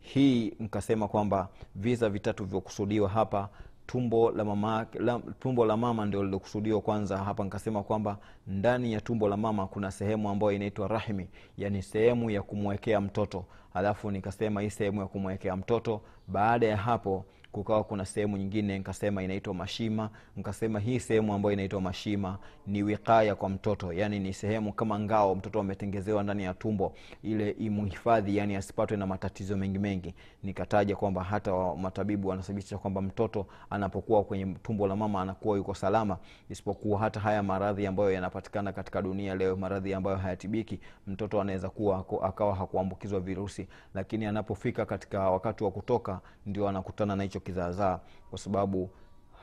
Hii 0.00 0.52
nkasema 0.60 1.08
kwamba 1.08 1.48
viza 1.74 2.08
vitatu 2.08 2.44
vyokusudiwa 2.44 3.08
hapa 3.08 3.48
tumbo 3.88 4.30
la 4.30 4.44
mama 4.44 4.86
la, 5.00 5.20
tumbo 5.40 5.64
la 5.66 5.76
mama 5.76 6.06
ndio 6.06 6.22
lilokusudiwa 6.24 6.80
kwanza. 6.80 7.18
Hapa 7.18 7.44
nikasema 7.44 7.82
kwamba 7.82 8.18
ndani 8.46 8.92
ya 8.92 9.00
tumbo 9.00 9.28
la 9.28 9.36
mama 9.36 9.66
kuna 9.66 9.90
sehemu 9.90 10.28
ambayo 10.30 10.52
inaitwa 10.52 10.88
rahimi 10.88 11.28
yani 11.58 11.82
sehemu 11.82 12.30
ya 12.30 12.42
kumwekea 12.42 13.00
mtoto. 13.00 13.44
Alafu 13.74 14.10
nikasema 14.10 14.60
hii 14.60 14.70
sehemu 14.70 15.00
ya 15.00 15.06
kumwekea 15.06 15.56
mtoto 15.56 16.00
baada 16.26 16.66
ya 16.66 16.76
hapo 16.76 17.24
kukawa 17.52 17.84
kuna 17.84 18.04
sehemu 18.04 18.36
nyingine 18.36 18.78
nkasema 18.78 19.22
inaitwa 19.22 19.54
mashima 19.54 20.10
nkasema 20.36 20.80
hii 20.80 21.00
sehemu 21.00 21.34
ambayo 21.34 21.52
inaitwa 21.52 21.80
mashima 21.80 22.38
ni 22.66 22.82
wikaya 22.82 23.34
kwa 23.34 23.48
mtoto 23.48 23.92
yani 23.92 24.18
ni 24.18 24.32
sehemu 24.32 24.72
kama 24.72 24.98
ngao 25.00 25.34
mtoto 25.34 25.60
ametengezewa 25.60 26.22
ndani 26.22 26.44
ya 26.44 26.54
tumbo 26.54 26.94
ile 27.22 27.50
imhifadhi 27.50 28.36
yani 28.36 28.56
asipatwe 28.56 28.96
na 28.96 29.06
matatizo 29.06 29.56
mengi 29.56 29.78
mengi. 29.78 30.14
Nikataja 30.42 30.96
kwamba 30.96 31.22
hata 31.24 31.74
matabibu 31.74 32.28
wanathibitisha 32.28 32.78
kwamba 32.78 33.00
mtoto 33.02 33.46
anapokuwa 33.70 34.24
kwenye 34.24 34.46
tumbo 34.62 34.86
la 34.86 34.96
mama 34.96 35.22
anakuwa 35.22 35.56
yuko 35.56 35.74
salama 35.74 36.18
isipokuwa 36.50 36.98
hata 37.00 37.20
haya 37.20 37.42
maradhi 37.42 37.86
ambayo 37.86 38.10
yanapatikana 38.12 38.72
katika 38.72 39.02
dunia 39.02 39.34
leo 39.34 39.56
maradhi 39.56 39.94
ambayo 39.94 40.16
hayatibiki 40.16 40.80
mtoto 41.06 41.40
anaweza 41.40 41.68
kuwa 41.70 42.04
akawa 42.22 42.54
hakuambukizwa 42.54 43.20
virusi. 43.20 43.68
Lakini 43.94 44.26
anapofika 44.26 44.86
katika 44.86 45.30
wakati 45.30 45.64
wa 45.64 45.70
kutoka 45.70 46.20
ndio 46.46 46.68
anakutana 46.68 47.16
na 47.16 47.22
hicho 47.22 47.37
kizaazaa 47.40 48.00
kwa 48.30 48.38
sababu 48.38 48.90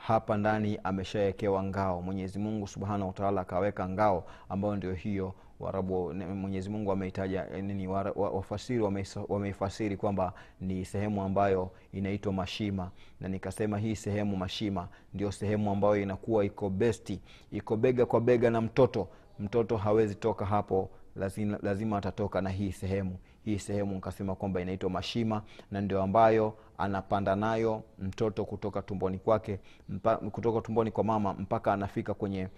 hapa 0.00 0.36
ndani 0.36 0.78
ameshawekewa 0.84 1.62
ngao. 1.62 2.02
Mwenyezi 2.02 2.38
mungu 2.38 2.66
subhanahu 2.66 3.06
wataala 3.06 3.40
akaweka 3.40 3.88
ngao 3.88 4.24
ambayo 4.48 4.76
ndio 4.76 4.92
hiyo 4.94 5.34
warabu 5.60 6.14
mwenyezi 6.14 6.70
mungu 6.70 6.90
wameitaja 6.90 7.44
nini 7.44 7.88
wafasiri 8.16 8.82
wameifasiri 9.28 9.96
kwamba 9.96 10.32
ni 10.60 10.84
sehemu 10.84 11.22
ambayo 11.22 11.70
inaitwa 11.92 12.32
mashima. 12.32 12.90
Na 13.20 13.28
nikasema 13.28 13.78
hii 13.78 13.96
sehemu 13.96 14.36
mashima 14.36 14.88
ndio 15.14 15.32
sehemu 15.32 15.70
ambayo 15.70 15.96
inakuwa 15.96 16.44
iko 16.44 16.70
besti 16.70 17.20
iko 17.52 17.76
bega 17.76 18.06
kwa 18.06 18.20
bega 18.20 18.50
na 18.50 18.60
mtoto. 18.60 19.08
Mtoto 19.38 19.76
hawezi 19.76 20.14
toka 20.14 20.44
hapo 20.46 20.90
lazima, 21.16 21.58
lazima 21.62 21.98
atatoka 21.98 22.40
na 22.40 22.50
hii 22.50 22.72
sehemu. 22.72 23.16
Hii 23.44 23.58
sehemu 23.58 23.94
nikasema 23.94 24.34
kwamba 24.34 24.60
inaitwa 24.60 24.90
mashima 24.90 25.42
na 25.70 25.80
ndio 25.80 26.02
ambayo 26.02 26.54
anapanda 26.78 27.36
nayo 27.36 27.82
mtoto 27.98 28.44
kutoka 28.44 28.82
tumboni 28.82 29.18
kwake 29.18 29.58
kutoka 30.32 30.60
tumboni 30.60 30.90
kwa 30.90 31.04
mama 31.04 31.34
mpaka 31.34 31.72
anafika 31.72 32.14
kwenye 32.14 32.48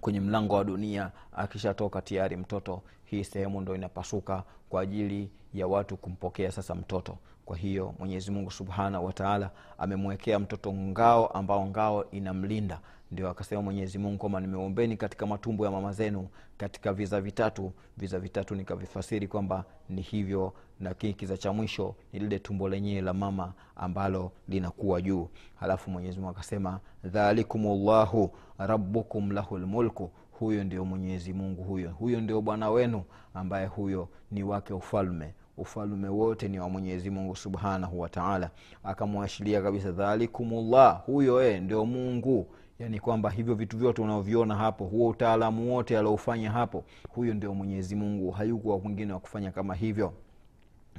kwenye 0.00 0.20
mlango 0.20 0.54
wa 0.54 0.64
dunia. 0.64 1.10
Akishatoka 1.32 2.02
tayari 2.02 2.36
mtoto 2.36 2.82
hii 3.04 3.24
sehemu 3.24 3.60
ndo 3.60 3.74
inapasuka 3.74 4.42
kwa 4.68 4.82
ajili 4.82 5.30
ya 5.54 5.66
watu 5.66 5.96
kumpokea 5.96 6.52
sasa 6.52 6.74
mtoto. 6.74 7.16
Kwa 7.44 7.56
hiyo 7.56 7.94
mwenyezi 7.98 8.30
mungu 8.30 8.50
subhanahu 8.50 9.06
wataala 9.06 9.50
amemwekea 9.78 10.38
mtoto 10.38 10.72
ngao 10.72 11.26
ambao 11.26 11.66
ngao 11.66 12.10
inamlinda 12.10 12.80
ndio 13.12 13.28
akasema 13.30 13.62
mwenyezi 13.62 13.98
mungu 13.98 14.18
kwamba 14.18 14.40
nimeombeni 14.40 14.96
katika 14.96 15.26
matumbo 15.26 15.64
ya 15.64 15.70
mama 15.70 15.92
zenu 15.92 16.28
katika 16.56 16.92
viza 16.92 17.20
vitatu. 17.20 17.72
Viza 17.96 18.18
vitatu 18.18 18.54
nikavifasiri 18.54 19.28
kwamba 19.28 19.64
ni 19.88 20.02
hivyo 20.02 20.52
lakini 20.80 21.14
kiza 21.14 21.36
cha 21.36 21.52
mwisho 21.52 21.94
ni 22.12 22.18
lile 22.18 22.38
tumbo 22.38 22.68
lenyewe 22.68 23.00
la 23.00 23.12
mama 23.14 23.52
ambalo 23.76 24.32
linakuwa 24.48 25.00
juu. 25.02 25.28
Halafu 25.54 25.90
mwenyezi 25.90 26.16
mungu 26.18 26.30
akasema 26.30 26.80
dhalikum 27.04 27.64
llahu 27.86 28.30
rabbukum 28.58 29.30
lahu 29.32 29.58
lmulku 29.58 30.10
huyo 30.32 30.64
ndio 30.64 30.84
mwenyezi 30.84 31.32
mungu 31.32 31.62
huyo. 31.62 31.90
Huyo 31.90 32.20
ndio 32.20 32.40
bwana 32.40 32.70
wenu 32.70 33.02
ambaye 33.34 33.66
huyo 33.66 34.08
ni 34.30 34.42
wake 34.42 34.74
ufalme. 34.74 35.34
Ufalme 35.56 36.08
wote 36.08 36.48
ni 36.48 36.58
wa 36.60 36.68
mwenyezi 36.68 37.10
mungu 37.10 37.36
subhanahu 37.36 38.00
wataala 38.00 38.50
akamwashiria 38.84 39.62
kabisa 39.62 39.92
dhalikumullah. 39.92 41.02
Huyo 41.06 41.42
e 41.50 41.60
ndio 41.60 41.86
mungu 41.86 42.46
yaani 42.80 43.00
kwamba 43.00 43.30
hivyo 43.30 43.54
vitu 43.54 43.78
vyote 43.78 44.02
unaoviona 44.02 44.54
hapo 44.56 44.84
huo 44.84 45.08
utaalamu 45.08 45.74
wote 45.74 45.98
aliofanya 45.98 46.50
hapo 46.50 46.84
huyo 47.08 47.34
ndio 47.34 47.54
mwenyezi 47.54 47.94
mungu. 47.96 48.30
Hayukuwa 48.30 48.78
mwingine 48.78 49.12
wa 49.12 49.20
kufanya 49.20 49.50
kama 49.50 49.74
hivyo. 49.74 50.12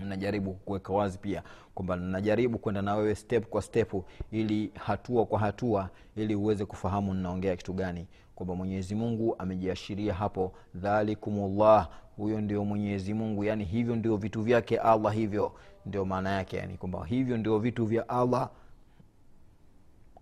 Najaribu 0.06 0.54
kuweka 0.54 0.94
wazi 0.94 1.18
pia 1.18 1.44
kwamba 1.76 1.96
najaribu 1.96 2.58
kwenda 2.58 2.82
na 2.82 2.96
wewe 2.96 3.16
step 3.16 3.46
kwa 3.46 3.62
step 3.62 3.94
ili 4.32 4.72
hatua 4.76 5.26
kwa 5.26 5.40
hatua 5.40 5.90
ili 6.16 6.36
uweze 6.36 6.66
kufahamu 6.66 7.14
ninaongea 7.14 7.56
kitu 7.56 7.74
gani 7.74 8.08
kwamba 8.36 8.56
mwenyezi 8.56 8.96
mungu 8.96 9.36
amejiashiria 9.40 10.14
hapo. 10.14 10.52
Dhalikumullah 10.76 11.90
huyo 12.18 12.42
ndio 12.42 12.66
mwenyezi 12.66 13.14
mungu. 13.14 13.44
Yani 13.44 13.64
hivyo 13.64 13.96
ndio 13.96 14.18
vitu 14.18 14.42
vyake 14.42 14.78
allah 14.78 15.14
hivyo. 15.14 15.52
Ndio 15.86 16.06
maana 16.06 16.30
yake 16.32 16.58
yani 16.58 16.78
kwamba 16.78 17.06
hivyo 17.06 17.38
ndio 17.38 17.60
vitu 17.60 17.86
vya 17.86 18.10
allah 18.10 18.50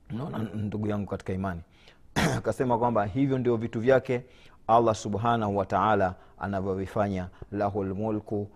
naona 0.10 0.38
ndugu 0.38 0.88
yangu 0.88 1.08
katika 1.10 1.34
imani. 1.34 1.62
Akasema 2.38 2.78
kwamba 2.80 3.06
hivyo 3.06 3.38
ndio 3.38 3.58
vitu 3.58 3.80
vyake 3.80 4.24
allah 4.68 4.96
subhanahu 4.96 5.58
wataala 5.58 6.16
anavyovifanya. 6.40 7.30
Lahu 7.52 7.84
lmulku 7.84 8.48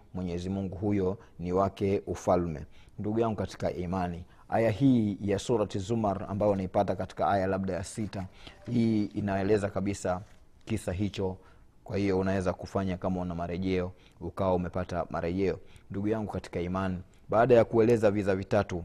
mungu 0.49 0.75
huyo 0.77 1.17
ni 1.39 1.53
wake 1.53 2.01
ufalme. 2.07 2.65
Ndugu 2.99 3.19
yangu 3.19 3.35
katika 3.35 3.71
imani 3.71 4.25
aya 4.49 4.69
hii 4.71 5.17
ya 5.21 5.39
surati 5.39 5.79
zumar 5.79 6.25
ambayo 6.29 6.51
unaipata 6.51 6.95
katika 6.95 7.27
aya 7.27 7.47
labda 7.47 7.73
ya 7.73 7.83
sita 7.83 8.25
hii 8.71 9.05
inaeleza 9.05 9.69
kabisa 9.69 10.21
kisa 10.65 10.91
hicho. 10.91 11.37
Kwa 11.83 11.97
hiyo 11.97 12.19
unaweza 12.19 12.53
kufanya 12.53 12.97
kama 12.97 13.21
una 13.21 13.35
marejeo 13.35 13.91
ukawa 14.21 14.53
umepata 14.53 15.05
marejeo. 15.09 15.59
Ndugu 15.91 16.07
yangu 16.07 16.31
katika 16.31 16.59
imani 16.59 16.97
baada 17.29 17.55
ya 17.55 17.65
kueleza 17.65 18.11
viza 18.11 18.35
vitatu 18.35 18.83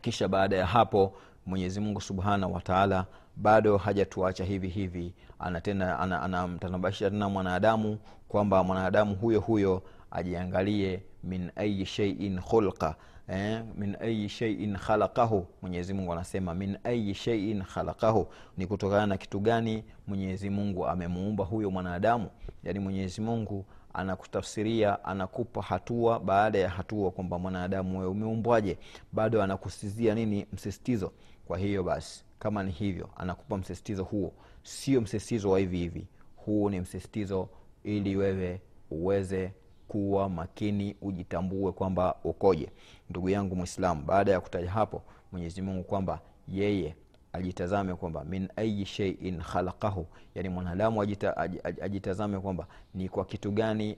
kisha 0.00 0.28
baada 0.28 0.56
ya 0.56 0.66
hapo 0.66 1.12
mwenyezi 1.46 1.80
mungu 1.80 2.00
subhanahu 2.00 2.54
wataala 2.54 3.06
bado 3.36 3.76
hajatuacha 3.76 4.44
hivi 4.44 4.68
hivi. 4.68 5.12
Anatena 5.38 5.98
anamtanabashisha 6.22 7.06
ana, 7.06 7.14
tena 7.14 7.28
mwanadamu 7.28 7.98
kwamba 8.28 8.64
mwanadamu 8.64 9.14
huyo 9.14 9.40
huyo 9.40 9.82
ajiangalie 10.10 11.02
min 11.24 11.50
ayi 11.56 11.86
sheiin 11.86 12.40
khulqa 12.40 12.94
eh, 13.28 13.62
min 13.76 13.96
ayi 14.00 14.28
sheiin 14.28 14.76
khalaqahu. 14.76 15.46
Mwenyezi 15.62 15.94
mungu 15.94 16.12
anasema 16.12 16.54
min 16.54 16.76
ayi 16.84 17.14
sheiin 17.14 17.62
khalaqahu. 17.62 18.26
Ni 18.56 18.66
kutokana 18.66 19.06
na 19.06 19.16
kitu 19.16 19.40
gani 19.40 19.84
mwenyezi 20.06 20.50
mungu 20.50 20.86
amemuumba 20.86 21.44
huyo 21.44 21.70
mwanadamu? 21.70 22.30
Yaani 22.64 22.78
mwenyezi 22.78 23.20
mungu 23.20 23.64
anakutafsiria 23.94 25.04
anakupa 25.04 25.62
hatua 25.62 26.20
baada 26.20 26.58
ya 26.58 26.68
hatua 26.68 27.10
kwamba 27.10 27.38
mwanadamu 27.38 27.98
wewe 27.98 28.10
umeumbwaje 28.10 28.78
bado 29.12 29.42
anakusizia 29.42 30.14
nini? 30.14 30.46
Msisitizo. 30.52 31.12
Kwa 31.46 31.58
hiyo 31.58 31.82
basi 31.82 32.24
kama 32.38 32.62
ni 32.62 32.70
hivyo 32.72 33.08
anakupa 33.16 33.56
msisitizo 33.58 34.04
huo. 34.04 34.32
Sio 34.62 35.00
msisitizo 35.00 35.50
wa 35.50 35.58
hivi 35.58 35.78
hivi. 35.78 36.06
Huu 36.36 36.70
ni 36.70 36.80
msisitizo 36.80 37.48
ili 37.84 38.16
wewe 38.16 38.60
uweze 38.90 39.52
kuwa 39.88 40.28
makini 40.28 40.96
ujitambue 41.02 41.72
kwamba 41.72 42.14
ukoje. 42.24 42.70
Ndugu 43.10 43.28
yangu 43.28 43.56
mwislamu 43.56 44.02
baada 44.04 44.32
ya 44.32 44.40
kutaja 44.40 44.70
hapo 44.70 45.02
mwenyezi 45.32 45.62
mungu 45.62 45.84
kwamba 45.84 46.20
yeye 46.48 46.94
ajitazame 47.32 47.94
kwamba 47.94 48.24
min 48.24 48.48
ayi 48.56 48.86
sheiin 48.86 49.40
khalaqahu. 49.42 50.06
Yani 50.34 50.48
mwanadamu 50.48 51.02
ajita, 51.02 51.36
aj, 51.36 51.56
aj, 51.64 51.82
ajitazame 51.82 52.40
kwamba 52.40 52.66
ni 52.94 53.08
kwa 53.08 53.24
kitu 53.24 53.50
gani 53.52 53.96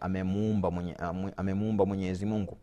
amemuumba 0.00 0.68
ame 0.68 0.74
mwenye, 0.74 0.96
ame 1.36 1.54
mwenyezi 1.54 2.26
mungu. 2.26 2.56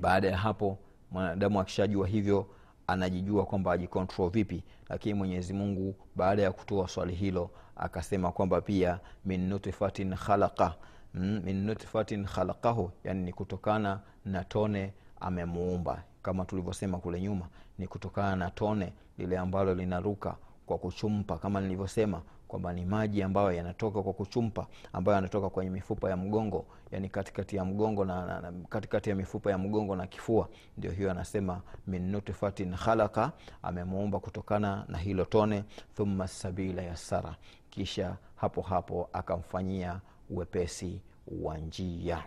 Baada 0.00 0.28
ya 0.28 0.36
hapo 0.36 0.78
mwanadamu 1.10 1.60
akishajua 1.60 2.06
hivyo 2.06 2.46
anajijua 2.86 3.46
kwamba 3.46 3.72
ajikontrol 3.72 4.30
vipi. 4.30 4.62
Lakini 4.88 5.14
mwenyezi 5.14 5.52
mungu 5.52 5.94
baada 6.16 6.42
ya 6.42 6.52
kutoa 6.52 6.88
swali 6.88 7.14
hilo 7.14 7.50
akasema 7.76 8.32
kwamba 8.32 8.60
pia 8.60 9.00
min 9.24 9.48
nutfatin 9.48 10.14
khalaqa. 10.16 10.74
Mm, 11.14 11.40
min 11.44 11.64
nutfatin 11.66 12.24
khalaqahu. 12.24 12.90
Yani 13.04 13.22
ni 13.24 13.32
kutokana 13.32 14.00
na 14.24 14.44
tone 14.44 14.92
amemuumba. 15.20 16.02
Kama 16.22 16.44
tulivyosema 16.44 16.98
kule 16.98 17.20
nyuma 17.20 17.48
ni 17.78 17.86
kutokana 17.88 18.36
na 18.36 18.50
tone 18.50 18.92
lile 19.18 19.38
ambalo 19.38 19.74
linaruka 19.74 20.36
kwa 20.66 20.78
kuchumpa 20.78 21.38
kama 21.38 21.60
nilivyosema 21.60 22.22
kwamba 22.48 22.72
ni 22.72 22.84
maji 22.84 23.22
ambayo 23.22 23.52
yanatoka 23.52 24.02
kwa 24.02 24.12
kuchumpa 24.12 24.66
ambayo 24.92 25.14
yanatoka 25.14 25.50
kwenye 25.50 25.70
mifupa 25.70 26.10
ya 26.10 26.16
mgongo 26.16 26.66
yani 26.90 27.08
katikati 27.08 27.56
ya 27.56 27.64
mgongo 27.64 28.04
na, 28.04 28.26
na, 28.26 28.40
na 28.40 28.52
katikati 28.68 29.10
ya 29.10 29.16
mifupa 29.16 29.50
ya 29.50 29.58
mgongo 29.58 29.96
na 29.96 30.06
kifua. 30.06 30.48
Ndio 30.78 30.90
hiyo 30.90 31.10
anasema 31.10 31.62
min 31.86 32.10
nutfatin 32.10 32.74
khalaqa 32.76 33.32
amemuumba 33.62 34.20
kutokana 34.20 34.84
na 34.88 34.98
hilo 34.98 35.24
tone. 35.24 35.64
Thumma 35.96 36.28
sabila 36.28 36.82
yassara 36.82 37.36
kisha 37.70 38.16
hapo 38.36 38.62
hapo 38.62 39.08
akamfanyia 39.12 40.00
uwepesi 40.30 41.00
wa 41.42 41.58
njia. 41.58 42.24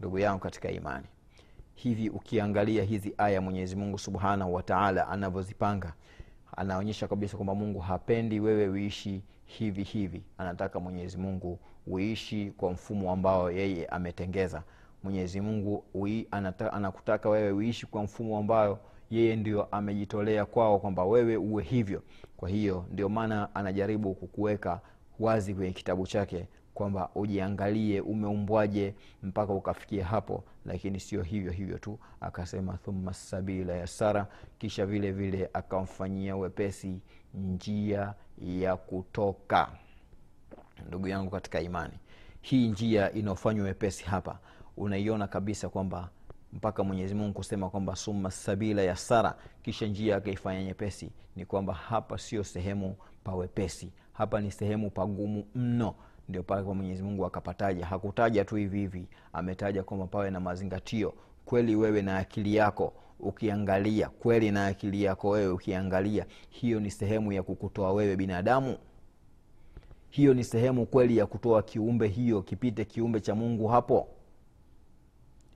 Ndugu 0.00 0.18
yangu 0.18 0.40
katika 0.40 0.70
imani 0.70 1.06
hivi 1.74 2.08
ukiangalia 2.08 2.82
hizi 2.84 3.14
aya 3.18 3.40
mwenyezi 3.40 3.76
mungu 3.76 3.98
subhanahu 3.98 4.54
wataala 4.54 5.08
anavyozipanga. 5.08 5.92
Anaonyesha 6.56 7.08
kabisa 7.08 7.36
kwamba 7.36 7.54
mungu 7.54 7.78
hapendi 7.80 8.40
wewe 8.40 8.68
uishi 8.68 9.22
hivi 9.44 9.82
hivi. 9.82 10.22
Anataka 10.38 10.80
mwenyezi 10.80 11.18
mungu 11.18 11.58
uishi 11.86 12.50
kwa 12.56 12.70
mfumo 12.72 13.12
ambao 13.12 13.50
yeye 13.50 13.86
ametengeza. 13.86 14.62
Mwenyezi 15.02 15.40
mungu 15.40 15.84
ui, 15.94 16.28
anata, 16.30 16.72
anakutaka 16.72 17.28
wewe 17.28 17.52
uishi 17.52 17.86
kwa 17.86 18.02
mfumo 18.02 18.38
ambayo 18.38 18.78
yeye 19.10 19.36
ndio 19.36 19.62
amejitolea 19.64 20.44
kwao 20.46 20.78
kwamba 20.78 21.04
wewe 21.04 21.36
uwe 21.36 21.62
hivyo. 21.62 22.02
Kwa 22.36 22.48
hiyo 22.48 22.84
ndio 22.92 23.08
maana 23.08 23.54
anajaribu 23.54 24.14
kukuweka 24.14 24.80
wazi 25.20 25.54
kwenye 25.54 25.72
kitabu 25.72 26.06
chake 26.06 26.46
kwamba 26.74 27.10
ujiangalie 27.14 28.00
umeumbwaje 28.00 28.94
mpaka 29.22 29.52
ukafikia 29.52 30.04
hapo 30.04 30.44
lakini 30.66 31.00
sio 31.00 31.22
hivyo 31.22 31.52
hivyo 31.52 31.78
tu 31.78 31.98
akasema 32.20 32.76
thumma 32.76 33.14
sabila 33.14 33.72
yasara 33.76 34.26
kisha 34.58 34.86
vile 34.86 35.12
vile 35.12 35.50
akamfanyia 35.52 36.36
wepesi 36.36 37.00
njia 37.34 38.14
ya 38.38 38.76
kutoka. 38.76 39.68
Ndugu 40.88 41.08
yangu 41.08 41.30
katika 41.30 41.60
imani 41.60 41.94
hii 42.42 42.68
njia 42.68 43.12
inayofanywa 43.12 43.64
wepesi 43.66 44.04
hapa 44.04 44.38
unaiona 44.76 45.26
kabisa 45.26 45.68
kwamba 45.68 46.08
mpaka 46.52 46.84
mwenyezi 46.84 47.14
mungu 47.14 47.32
kusema 47.32 47.70
kwamba 47.70 47.96
summa 47.96 48.30
sabila 48.30 48.82
ya 48.82 48.96
sara 48.96 49.34
kisha 49.62 49.86
njia 49.86 50.16
akaifanya 50.16 50.64
nyepesi 50.64 51.10
ni 51.36 51.44
kwamba 51.46 51.74
hapa 51.74 52.18
sio 52.18 52.44
sehemu 52.44 52.96
pa 53.24 53.34
wepesi 53.34 53.92
hapa 54.12 54.40
ni 54.40 54.50
sehemu 54.50 54.90
pagumu 54.90 55.44
mno 55.54 55.94
ndio 56.28 56.42
pale 56.42 56.62
kwa 56.62 56.74
mwenyezi 56.74 57.02
mungu 57.02 57.26
akapataja. 57.26 57.86
Hakutaja 57.86 58.44
tu 58.44 58.56
hivi 58.56 58.78
hivi. 58.78 59.06
Ametaja 59.32 59.82
kwamba 59.82 60.06
pawe 60.06 60.30
na 60.30 60.40
mazingatio. 60.40 61.14
Kweli 61.44 61.76
wewe 61.76 62.02
na 62.02 62.16
akili 62.18 62.54
yako 62.54 62.92
ukiangalia. 63.20 64.08
Kweli 64.08 64.50
na 64.50 64.66
akili 64.66 65.02
yako 65.02 65.28
wewe 65.30 65.52
ukiangalia. 65.52 66.26
Hiyo 66.50 66.80
ni 66.80 66.90
sehemu 66.90 67.32
ya 67.32 67.42
kukutoa 67.42 67.92
wewe 67.92 68.16
binadamu. 68.16 68.76
Hiyo 70.10 70.34
ni 70.34 70.44
sehemu 70.44 70.86
kweli 70.86 71.16
ya 71.16 71.26
kutoa 71.26 71.62
kiumbe 71.62 72.08
hiyo 72.08 72.42
kipite 72.42 72.84
kiumbe 72.84 73.20
cha 73.20 73.34
mungu 73.34 73.66
hapo. 73.68 74.08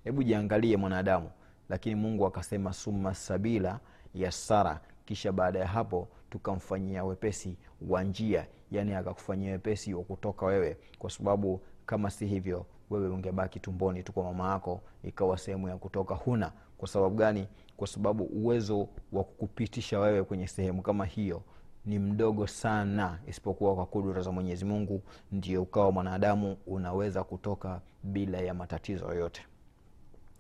Hebu 0.05 0.23
jiangalie 0.23 0.77
mwanadamu. 0.77 1.31
Lakini 1.69 1.95
mungu 1.95 2.27
akasema 2.27 2.73
summa 2.73 3.15
sabila 3.15 3.81
yasara 4.15 4.81
kisha 5.05 5.33
baada 5.33 5.59
ya 5.59 5.67
hapo 5.67 6.09
tukamfanyia 6.31 7.05
wepesi 7.05 7.57
wa 7.89 8.03
njia 8.05 8.47
yaani 8.71 8.95
akakufanyia 8.95 9.53
wepesi 9.53 9.95
wa 9.95 10.03
kutoka 10.05 10.47
wewe 10.47 10.77
kwa 10.99 11.11
sababu 11.11 11.61
kama 11.87 12.11
si 12.11 12.27
hivyo 12.27 12.67
wewe 12.91 13.09
ungebaki 13.09 13.61
tumboni 13.61 14.03
tu 14.03 14.13
kwa 14.13 14.25
mama 14.25 14.51
yako 14.53 14.81
ikawa 15.05 15.39
sehemu 15.39 15.69
ya 15.69 15.77
kutoka. 15.77 16.15
Huna. 16.15 16.53
Kwa 16.79 16.89
sababu 16.89 17.17
gani? 17.17 17.49
Kwa 17.77 17.87
sababu 17.87 18.25
uwezo 18.25 18.89
wa 19.13 19.25
kukupitisha 19.25 19.99
wewe 20.01 20.25
kwenye 20.25 20.47
sehemu 20.49 20.83
kama 20.83 21.05
hiyo 21.05 21.43
ni 21.87 21.99
mdogo 21.99 22.47
sana 22.47 23.19
isipokuwa 23.27 23.75
kwa 23.75 23.87
kudura 23.87 24.23
za 24.23 24.33
mwenyezi 24.33 24.65
mungu 24.65 25.03
ndio 25.33 25.63
ukawa 25.63 25.93
mwanadamu 25.93 26.57
unaweza 26.67 27.25
kutoka 27.25 27.81
bila 28.03 28.39
ya 28.39 28.55
matatizo 28.55 29.05
yoyote. 29.07 29.43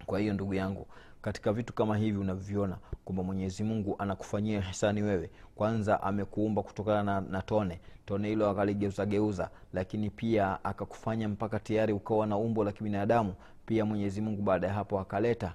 Kwa 0.07 0.19
hiyo 0.21 0.35
ndugu 0.35 0.55
yangu 0.55 0.87
katika 1.27 1.53
vitu 1.53 1.73
kama 1.73 1.97
hivi 1.97 2.19
unavyoviona 2.19 2.79
kwamba 3.05 3.23
mwenyezi 3.23 3.65
mungu 3.65 3.97
anakufanyia 3.99 4.61
hisani 4.61 5.03
wewe. 5.03 5.31
Kwanza 5.55 6.03
amekuumba 6.03 6.63
kutokana 6.63 7.03
na, 7.03 7.21
na 7.21 7.43
tone. 7.43 7.81
Tone 8.05 8.29
hilo 8.29 8.51
akaligeuzageuza 8.51 9.51
lakini 9.73 10.11
pia 10.11 10.65
akakufanya 10.65 11.29
mpaka 11.29 11.59
tayari 11.61 11.93
ukawa 11.93 12.27
na 12.27 12.37
umbo 12.37 12.65
la 12.65 12.73
kibinadamu. 12.73 13.35
Pia 13.67 13.85
mwenyezi 13.85 14.21
mungu 14.21 14.43
baada 14.43 14.67
ya 14.67 14.73
hapo 14.73 15.01
akaleta 15.01 15.55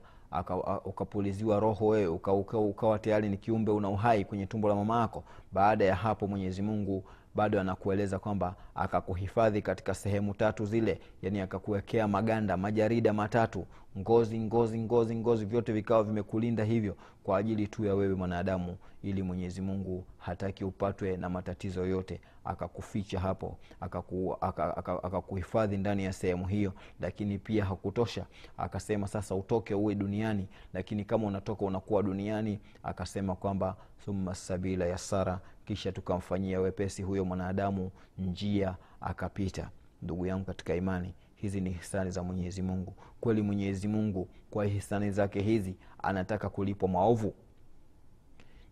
ukapuliziwa 0.86 1.60
roho 1.60 1.88
wewe 1.88 2.08
uka, 2.08 2.34
uka, 2.34 2.58
ukawa 2.58 3.00
tayari 3.00 3.30
ni 3.30 3.38
kiumbe 3.38 3.72
una 3.72 3.90
uhai 3.90 4.25
kwenye 4.25 4.46
tumbo 4.46 4.70
la 4.70 4.75
mama 4.75 5.01
yako. 5.01 5.24
Baada 5.51 5.86
ya 5.86 5.96
hapo 5.96 6.28
mwenyezi 6.28 6.62
mungu 6.62 7.04
bado 7.35 7.59
anakueleza 7.61 8.19
kwamba 8.19 8.55
akakuhifadhi 8.75 9.61
katika 9.61 9.93
sehemu 9.93 10.33
tatu 10.33 10.65
zile 10.65 11.00
yani 11.21 11.39
akakuwekea 11.41 12.07
maganda 12.07 12.57
majarida 12.57 13.13
matatu 13.13 13.65
ngozi 13.97 14.39
ngozi 14.39 14.79
ngozi 14.79 15.15
ngozi 15.15 15.45
vyote 15.45 15.73
vikawa 15.73 16.03
vimekulinda 16.03 16.63
hivyo 16.63 16.95
kwa 17.23 17.38
ajili 17.38 17.67
tu 17.67 17.85
ya 17.85 17.95
wewe 17.95 18.15
mwanadamu 18.15 18.77
ili 19.03 19.23
mwenyezi 19.23 19.61
mungu 19.61 20.05
hataki 20.17 20.63
upatwe 20.65 21.17
na 21.17 21.29
matatizo 21.29 21.85
yote 21.85 22.21
akakuficha 22.45 23.19
hapo 23.19 23.57
akakuhifadhi 23.81 24.38
aka, 24.41 24.77
aka, 24.77 25.03
aka, 25.03 25.21
aka 25.53 25.77
ndani 25.77 26.03
ya 26.03 26.13
sehemu 26.13 26.48
hiyo 26.48 26.74
lakini 27.00 27.38
pia 27.39 27.65
hakutosha. 27.65 28.25
Akasema 28.57 29.07
sasa 29.07 29.35
utoke 29.35 29.74
uwe 29.75 29.96
duniani. 29.96 30.48
Lakini 30.74 31.05
kama 31.05 31.27
unatoka 31.27 31.66
unakuwa 31.66 32.03
duniani 32.03 32.59
akasema 32.83 33.35
kwamba 33.35 33.75
thumma 34.05 34.35
sabila 34.35 34.85
yasara. 34.85 35.39
Kisha 35.66 35.92
tukamfanyia 35.92 36.59
wepesi 36.61 37.03
huyo 37.03 37.25
mwanadamu 37.25 37.92
njia 38.18 38.75
akapita. 39.01 39.70
Ndugu 40.01 40.25
yangu 40.25 40.46
katika 40.46 40.75
imani 40.75 41.13
hizi 41.35 41.61
ni 41.61 41.70
hisani 41.70 42.11
za 42.11 42.24
mwenyezi 42.24 42.61
mungu. 42.61 42.94
Kweli 43.22 43.42
mwenyezi 43.42 43.87
mungu 43.87 44.27
kwa 44.50 44.66
hisani 44.66 45.11
zake 45.11 45.42
hizi 45.42 45.75
anataka 46.03 46.50
kulipwa 46.50 46.89
maovu 46.89 47.33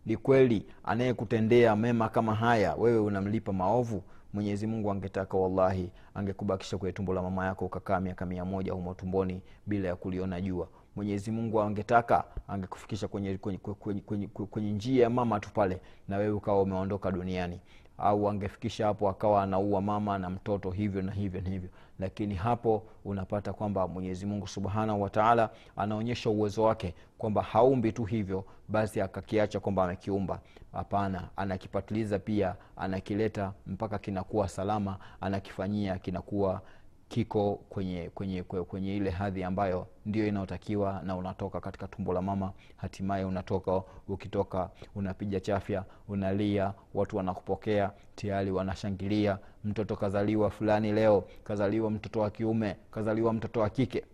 ni 0.06 0.16
kweli 0.16 0.66
anayekutendea 0.84 1.76
mema 1.76 2.08
kama 2.08 2.34
haya 2.34 2.74
wewe 2.74 2.98
unamlipa 2.98 3.52
maovu? 3.52 4.02
Mwenyezi 4.32 4.66
mungu 4.66 4.90
angetaka 4.90 5.36
wallahi 5.36 5.90
angekubakisha 6.14 6.78
kwenye 6.78 6.92
tumbo 6.92 7.14
la 7.14 7.22
mama 7.22 7.46
yako 7.46 7.66
ukakaa 7.66 8.00
miaka 8.00 8.26
mia 8.26 8.44
moja 8.44 8.72
humo 8.72 8.94
tumboni 8.94 9.40
bila 9.66 9.88
ya 9.88 9.96
kuliona 9.96 10.40
jua. 10.40 10.68
Mwenyezi 10.96 11.30
mungu 11.30 11.60
angetaka 11.60 12.24
angekufikisha 12.48 13.08
kwenye, 13.08 13.38
kwenye, 13.38 13.58
kwenye, 13.58 14.00
kwenye, 14.00 14.26
kwenye 14.26 14.72
njia 14.72 15.02
ya 15.02 15.10
mama 15.10 15.40
tu 15.40 15.50
pale 15.54 15.80
na 16.08 16.16
wewe 16.16 16.32
ukawa 16.32 16.62
umeondoka 16.62 17.10
duniani 17.12 17.60
au 18.00 18.28
angefikisha 18.28 18.86
hapo 18.86 19.08
akawa 19.08 19.42
anaua 19.42 19.80
mama 19.80 20.18
na 20.18 20.30
mtoto 20.30 20.70
hivyo 20.70 21.02
na 21.02 21.12
hivyo 21.12 21.40
na 21.40 21.48
hivyo. 21.50 21.70
Lakini 21.98 22.34
hapo 22.34 22.82
unapata 23.04 23.52
kwamba 23.52 23.88
mwenyezi 23.88 24.26
mungu 24.26 24.46
subhanahu 24.48 25.02
wataala 25.02 25.50
anaonyesha 25.76 26.30
uwezo 26.30 26.62
wake 26.62 26.94
kwamba 27.18 27.42
haumbi 27.42 27.92
tu 27.92 28.04
hivyo 28.04 28.44
basi 28.68 29.00
akakiacha 29.00 29.60
kwamba 29.60 29.84
amekiumba. 29.84 30.40
Hapana 30.72 31.28
anakipatiliza 31.36 32.18
pia 32.18 32.54
anakileta 32.76 33.52
mpaka 33.66 33.98
kinakuwa 33.98 34.48
salama 34.48 34.96
anakifanyia 35.20 35.98
kinakuwa 35.98 36.60
kiko 37.10 37.54
kwenye 37.68 38.10
kwenye 38.14 38.42
kwenye 38.42 38.96
ile 38.96 39.10
hadhi 39.10 39.44
ambayo 39.44 39.86
ndio 40.06 40.26
inayotakiwa 40.26 41.02
na 41.04 41.16
unatoka 41.16 41.60
katika 41.60 41.88
tumbo 41.88 42.12
la 42.12 42.22
mama 42.22 42.52
hatimaye 42.76 43.24
unatoka 43.24 43.82
ukitoka 44.08 44.70
unapiga 44.94 45.40
chafya 45.40 45.84
unalia 46.08 46.72
watu 46.94 47.16
wanakupokea 47.16 47.90
tayari 48.14 48.50
wanashangilia 48.50 49.38
mtoto 49.64 49.96
kazaliwa 49.96 50.50
fulani 50.50 50.92
leo 50.92 51.24
kazaliwa 51.44 51.90
mtoto 51.90 52.20
wa 52.20 52.30
kiume 52.30 52.76
kazaliwa 52.90 53.32
mtoto 53.32 53.60
wa 53.60 53.70
kike. 53.70 54.04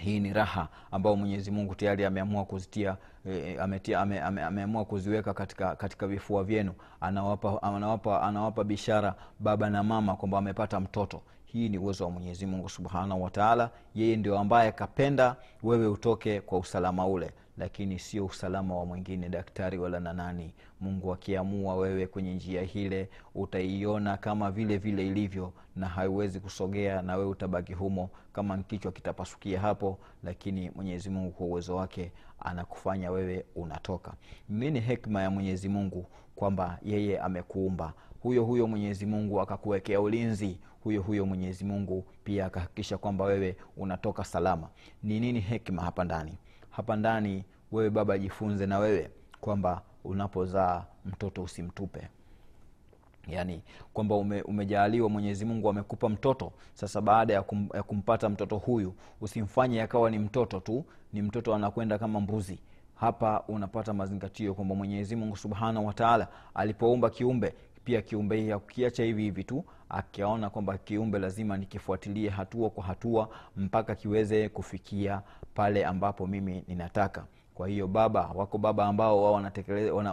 Hii 0.00 0.20
ni 0.20 0.32
raha 0.32 0.68
ambayo 0.90 1.16
mwenyezi 1.16 1.50
mungu 1.50 1.74
tayari 1.74 2.04
ameamua 2.04 2.44
kuzitia 2.44 2.96
e, 3.26 3.56
ametia, 3.60 4.00
ame, 4.00 4.20
ame, 4.20 4.42
ameamua 4.42 4.84
kuziweka 4.84 5.34
katika 5.34 5.76
katika 5.76 6.06
vifua 6.06 6.44
vyenu. 6.44 6.72
Anawapa, 7.00 7.62
anawapa, 7.62 8.22
anawapa 8.22 8.64
bishara 8.64 9.14
baba 9.40 9.70
na 9.70 9.82
mama 9.82 10.16
kwamba 10.16 10.38
amepata 10.38 10.80
mtoto 10.80 11.22
hii 11.52 11.68
ni 11.68 11.78
uwezo 11.78 12.04
wa 12.04 12.10
mwenyezi 12.10 12.46
mungu 12.46 12.68
subhanahu 12.68 13.22
wataala 13.22 13.70
yeye 13.94 14.16
ndio 14.16 14.38
ambaye 14.38 14.72
kapenda 14.72 15.36
wewe 15.62 15.86
utoke 15.86 16.40
kwa 16.40 16.58
usalama 16.58 17.06
ule 17.06 17.32
lakini 17.58 17.98
sio 17.98 18.26
usalama 18.26 18.76
wa 18.76 18.86
mwingine 18.86 19.28
daktari 19.28 19.78
wala 19.78 20.00
na 20.00 20.12
nani. 20.12 20.54
Mungu 20.80 21.12
akiamua 21.12 21.76
wewe 21.76 22.06
kwenye 22.06 22.34
njia 22.34 22.62
hile 22.62 23.08
utaiona 23.34 24.16
kama 24.16 24.50
vile 24.50 24.76
vile 24.78 25.06
ilivyo 25.06 25.52
na 25.76 25.88
haiwezi 25.88 26.40
kusogea 26.40 27.02
na 27.02 27.16
wewe 27.16 27.30
utabaki 27.30 27.72
humo. 27.74 28.10
Kama 28.32 28.58
kichwa 28.58 28.92
kitapasukia 28.92 29.60
hapo 29.60 29.98
lakini 30.24 30.70
mwenyezi 30.70 31.10
mungu 31.10 31.30
kwa 31.30 31.46
uwezo 31.46 31.76
wake 31.76 32.12
anakufanya 32.40 33.10
wewe 33.10 33.44
unatoka. 33.54 34.14
Nini 34.48 34.80
hekima 34.80 35.22
ya 35.22 35.30
mwenyezi 35.30 35.68
mungu 35.68 36.06
kwamba 36.34 36.78
yeye 36.82 37.18
amekuumba. 37.20 37.92
Huyo 38.20 38.44
huyo 38.44 38.66
mwenyezi 38.66 39.06
mungu 39.06 39.40
akakuwekea 39.40 40.00
ulinzi. 40.00 40.58
Huyo 40.84 41.02
huyo 41.02 41.26
mwenyezi 41.26 41.64
mungu 41.64 42.04
pia 42.24 42.46
akahakikisha 42.46 42.98
kwamba 42.98 43.24
wewe 43.24 43.56
unatoka 43.76 44.24
salama. 44.24 44.68
Ni 45.02 45.20
nini 45.20 45.40
hekima 45.40 45.82
hapa 45.82 46.04
ndani? 46.04 46.38
Hapa 46.70 46.96
ndani 46.96 47.44
wewe 47.72 47.90
baba 47.90 48.18
jifunze 48.18 48.66
na 48.66 48.78
wewe 48.78 49.10
kwamba 49.40 49.82
unapozaa 50.04 50.84
mtoto 51.04 51.42
usimtupe 51.42 52.08
yaani 53.28 53.62
kwamba 53.92 54.14
ume, 54.14 54.42
umejaaliwa 54.42 55.08
mwenyezi 55.08 55.44
mungu 55.44 55.68
amekupa 55.70 56.08
mtoto. 56.08 56.52
Sasa 56.74 57.00
baada 57.00 57.34
ya, 57.34 57.42
kum, 57.42 57.68
ya 57.74 57.82
kumpata 57.82 58.28
mtoto 58.28 58.56
huyu 58.56 58.94
usimfanye 59.20 59.82
akawa 59.82 60.10
ni 60.10 60.18
mtoto 60.18 60.60
tu 60.60 60.84
ni 61.12 61.22
mtoto 61.22 61.54
anakwenda 61.54 61.98
kama 61.98 62.20
mbuzi. 62.20 62.58
Hapa 62.94 63.44
unapata 63.48 63.92
mazingatio 63.92 64.54
kwamba 64.54 64.74
mwenyezi 64.74 65.16
mungu 65.16 65.36
subhanahu 65.36 65.86
wataala 65.86 66.28
alipoumba 66.54 67.10
kiumbe 67.10 67.54
pia 67.84 68.02
kiumbe 68.02 68.36
hii 68.40 68.50
hakukiacha 68.50 69.04
hivi 69.04 69.22
hivi 69.22 69.44
tu 69.44 69.64
akiona 69.88 70.50
kwamba 70.50 70.78
kiumbe 70.78 71.18
lazima 71.18 71.56
nikifuatilie 71.56 72.30
hatua 72.30 72.70
kwa 72.70 72.84
hatua 72.84 73.28
mpaka 73.56 73.94
kiweze 73.94 74.48
kufikia 74.48 75.22
pale 75.54 75.84
ambapo 75.84 76.26
mimi 76.26 76.64
ninataka 76.68 77.26
kwa 77.58 77.68
hiyo 77.68 77.86
baba 77.86 78.30
wako 78.34 78.58
baba 78.58 78.86
ambao 78.86 79.22
wao 79.22 79.32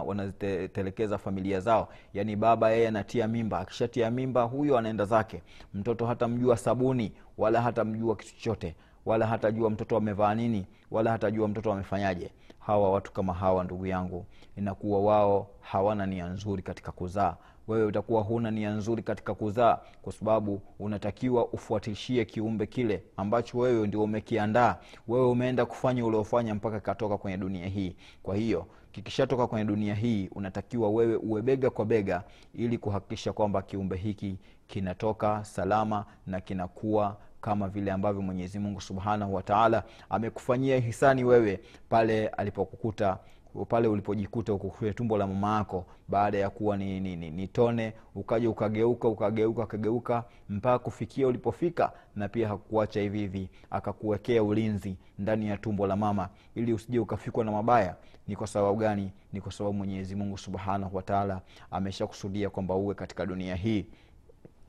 wanazitelekeza 0.06 1.14
wana 1.14 1.18
familia 1.24 1.60
zao. 1.60 1.88
Yaani 2.14 2.36
baba 2.36 2.70
yeye 2.70 2.88
anatia 2.88 3.28
mimba. 3.28 3.58
Akishatia 3.58 4.10
mimba 4.10 4.42
huyo 4.42 4.78
anaenda 4.78 5.04
zake. 5.04 5.42
Mtoto 5.74 6.06
hata 6.06 6.28
mjua 6.28 6.56
sabuni 6.56 7.12
wala 7.38 7.62
hata 7.62 7.84
mjua 7.84 8.16
kitu 8.16 8.34
chochote. 8.34 8.76
Wala 9.04 9.26
hatajua 9.26 9.70
mtoto 9.70 9.96
amevaa 9.96 10.34
nini 10.34 10.66
wala 10.90 11.10
hatajua 11.10 11.48
mtoto 11.48 11.72
amefanyaje. 11.72 12.30
Hawa 12.58 12.92
watu 12.92 13.12
kama 13.12 13.32
hawa 13.34 13.64
ndugu 13.64 13.86
yangu 13.86 14.26
inakuwa 14.56 15.00
wao 15.00 15.50
hawana 15.60 16.06
nia 16.06 16.26
nzuri 16.26 16.62
katika 16.62 16.92
kuzaa 16.92 17.36
wewe 17.68 17.84
utakuwa 17.84 18.22
huna 18.22 18.50
nia 18.50 18.70
nzuri 18.70 19.02
katika 19.02 19.34
kuzaa 19.34 19.78
kwa 20.02 20.12
sababu 20.12 20.60
unatakiwa 20.78 21.46
ufuatishie 21.48 22.24
kiumbe 22.24 22.66
kile 22.66 23.02
ambacho 23.16 23.58
wewe 23.58 23.86
ndio 23.86 24.02
umekiandaa. 24.02 24.76
Wewe 25.08 25.26
umeenda 25.26 25.66
kufanya 25.66 26.04
uliofanya 26.06 26.54
mpaka 26.54 26.80
katoka 26.80 27.18
kwenye 27.18 27.36
dunia 27.36 27.66
hii. 27.66 27.96
Kwa 28.22 28.36
hiyo 28.36 28.66
kikishatoka 28.92 29.46
kwenye 29.46 29.64
dunia 29.64 29.94
hii 29.94 30.28
unatakiwa 30.34 30.90
wewe 30.90 31.16
uwe 31.16 31.42
bega 31.42 31.70
kwa 31.70 31.84
bega 31.84 32.22
ili 32.54 32.78
kuhakikisha 32.78 33.32
kwamba 33.32 33.62
kiumbe 33.62 33.96
hiki 33.96 34.36
kinatoka 34.66 35.44
salama 35.44 36.04
na 36.26 36.40
kinakuwa 36.40 37.16
kama 37.40 37.68
vile 37.68 37.92
ambavyo 37.92 38.22
mwenyezi 38.22 38.58
mungu 38.58 38.80
subhanahu 38.80 39.34
wataala 39.34 39.82
amekufanyia 40.10 40.78
hisani 40.78 41.24
wewe 41.24 41.60
pale 41.88 42.28
alipokukuta 42.28 43.18
pale 43.64 43.88
ulipojikuta 43.88 44.52
huko 44.52 44.68
kwenye 44.68 44.92
tumbo 44.94 45.18
la 45.18 45.26
mama 45.26 45.56
yako 45.56 45.86
baada 46.08 46.38
ya 46.38 46.50
kuwa 46.50 46.76
ni, 46.76 47.00
ni, 47.00 47.16
ni, 47.16 47.30
ni 47.30 47.48
tone 47.48 47.92
ukaja 48.14 48.50
ukageuka 48.50 49.08
ukageuka 49.08 49.62
ukageuka 49.62 50.24
mpaka 50.48 50.78
kufikia 50.78 51.26
ulipofika 51.26 51.92
na 52.16 52.28
pia 52.28 52.48
hakukuacha 52.48 53.00
hivi 53.00 53.18
hivi 53.18 53.48
akakuwekea 53.70 54.42
ulinzi 54.42 54.96
ndani 55.18 55.48
ya 55.48 55.56
tumbo 55.56 55.86
la 55.86 55.96
mama 55.96 56.28
ili 56.54 56.72
usije 56.72 56.98
ukafikwa 56.98 57.44
na 57.44 57.52
mabaya. 57.52 57.96
Ni 58.28 58.36
kwa 58.36 58.46
sababu 58.46 58.76
gani? 58.78 59.12
Ni 59.32 59.40
kwa 59.40 59.52
sababu 59.52 59.74
mwenyezi 59.76 60.14
mungu 60.16 60.38
subhanahu 60.38 60.96
wataala 60.96 61.40
ameshakusudia 61.70 62.50
kwamba 62.50 62.74
uwe 62.74 62.94
katika 62.94 63.26
dunia 63.26 63.54
hii. 63.56 63.86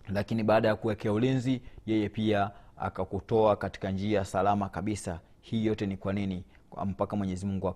Lakini 0.09 0.43
baada 0.43 0.67
ya 0.67 0.75
kuwekea 0.75 1.11
ulinzi 1.13 1.61
yeye 1.85 2.09
pia 2.09 2.51
akakutoa 2.77 3.55
katika 3.55 3.91
njia 3.91 4.25
salama 4.25 4.69
kabisa. 4.69 5.19
Hii 5.41 5.65
yote 5.65 5.85
ni 5.85 5.97
kwa 5.97 6.13
nini 6.13 6.43
mpaka 6.85 7.15
mwenyezi 7.15 7.45
mungu 7.45 7.67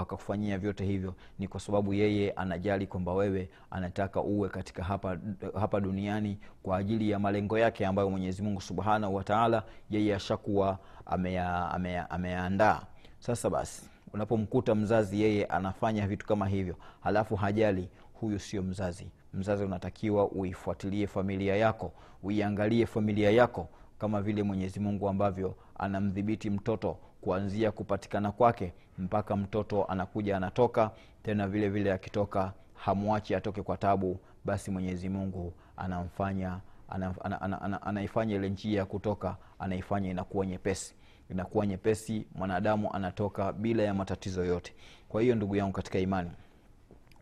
akakufanyia 0.00 0.58
vyote 0.58 0.84
hivyo 0.84 1.14
ni 1.38 1.48
kwa 1.48 1.60
sababu 1.60 1.94
yeye 1.94 2.30
anajali 2.30 2.86
kwamba 2.86 3.14
wewe 3.14 3.48
anataka 3.70 4.20
uwe 4.20 4.48
katika 4.48 4.84
hapa, 4.84 5.18
hapa 5.60 5.80
duniani 5.80 6.38
kwa 6.62 6.76
ajili 6.76 7.10
ya 7.10 7.18
malengo 7.18 7.58
yake 7.58 7.86
ambayo 7.86 8.10
mwenyezi 8.10 8.42
mungu 8.42 8.60
subhanahu 8.60 9.14
wataala 9.14 9.62
yeye 9.90 10.14
ashakuwa 10.14 10.78
ameyaandaa 11.06 11.70
ameya, 11.70 12.10
ameya 12.10 12.80
sasa 13.18 13.50
basi 13.50 13.90
unapomkuta 14.12 14.74
mzazi 14.74 15.20
yeye 15.22 15.44
anafanya 15.44 16.06
vitu 16.06 16.26
kama 16.26 16.48
hivyo 16.48 16.76
halafu 17.00 17.36
hajali 17.36 17.88
huyu 18.20 18.38
sio 18.38 18.62
mzazi. 18.62 19.06
Mzazi 19.34 19.64
unatakiwa 19.64 20.28
uifuatilie 20.28 21.06
familia 21.06 21.56
yako 21.56 21.92
uiangalie 22.22 22.86
familia 22.86 23.30
yako 23.30 23.68
kama 23.98 24.22
vile 24.22 24.42
mwenyezi 24.42 24.80
mungu 24.80 25.08
ambavyo 25.08 25.54
anamdhibiti 25.78 26.50
mtoto 26.50 26.96
kuanzia 27.20 27.72
kupatikana 27.72 28.32
kwake 28.32 28.72
mpaka 28.98 29.36
mtoto 29.36 29.84
anakuja 29.84 30.36
anatoka 30.36 30.90
tena 31.22 31.48
vile 31.48 31.68
vile 31.68 31.92
akitoka 31.92 32.52
hamwachi 32.74 33.34
atoke 33.34 33.62
kwa 33.62 33.76
tabu 33.76 34.20
basi 34.44 34.70
mwenyezi 34.70 35.08
mungu 35.08 35.52
anamfanya 35.76 36.60
ana, 36.88 37.14
ana, 37.24 37.40
ana, 37.40 37.62
ana, 37.62 37.82
anaifanya 37.82 38.34
ile 38.36 38.48
njia 38.48 38.78
ya 38.78 38.84
kutoka 38.86 39.36
anaifanya 39.58 40.10
inakuwa 40.10 40.46
nyepesi. 40.46 40.94
Inakuwa 41.30 41.66
nyepesi 41.66 42.26
mwanadamu 42.34 42.92
anatoka 42.94 43.52
bila 43.52 43.82
ya 43.82 43.94
matatizo 43.94 44.44
yote. 44.44 44.74
Kwa 45.08 45.22
hiyo 45.22 45.34
ndugu 45.34 45.56
yangu 45.56 45.72
katika 45.72 45.98
imani 45.98 46.30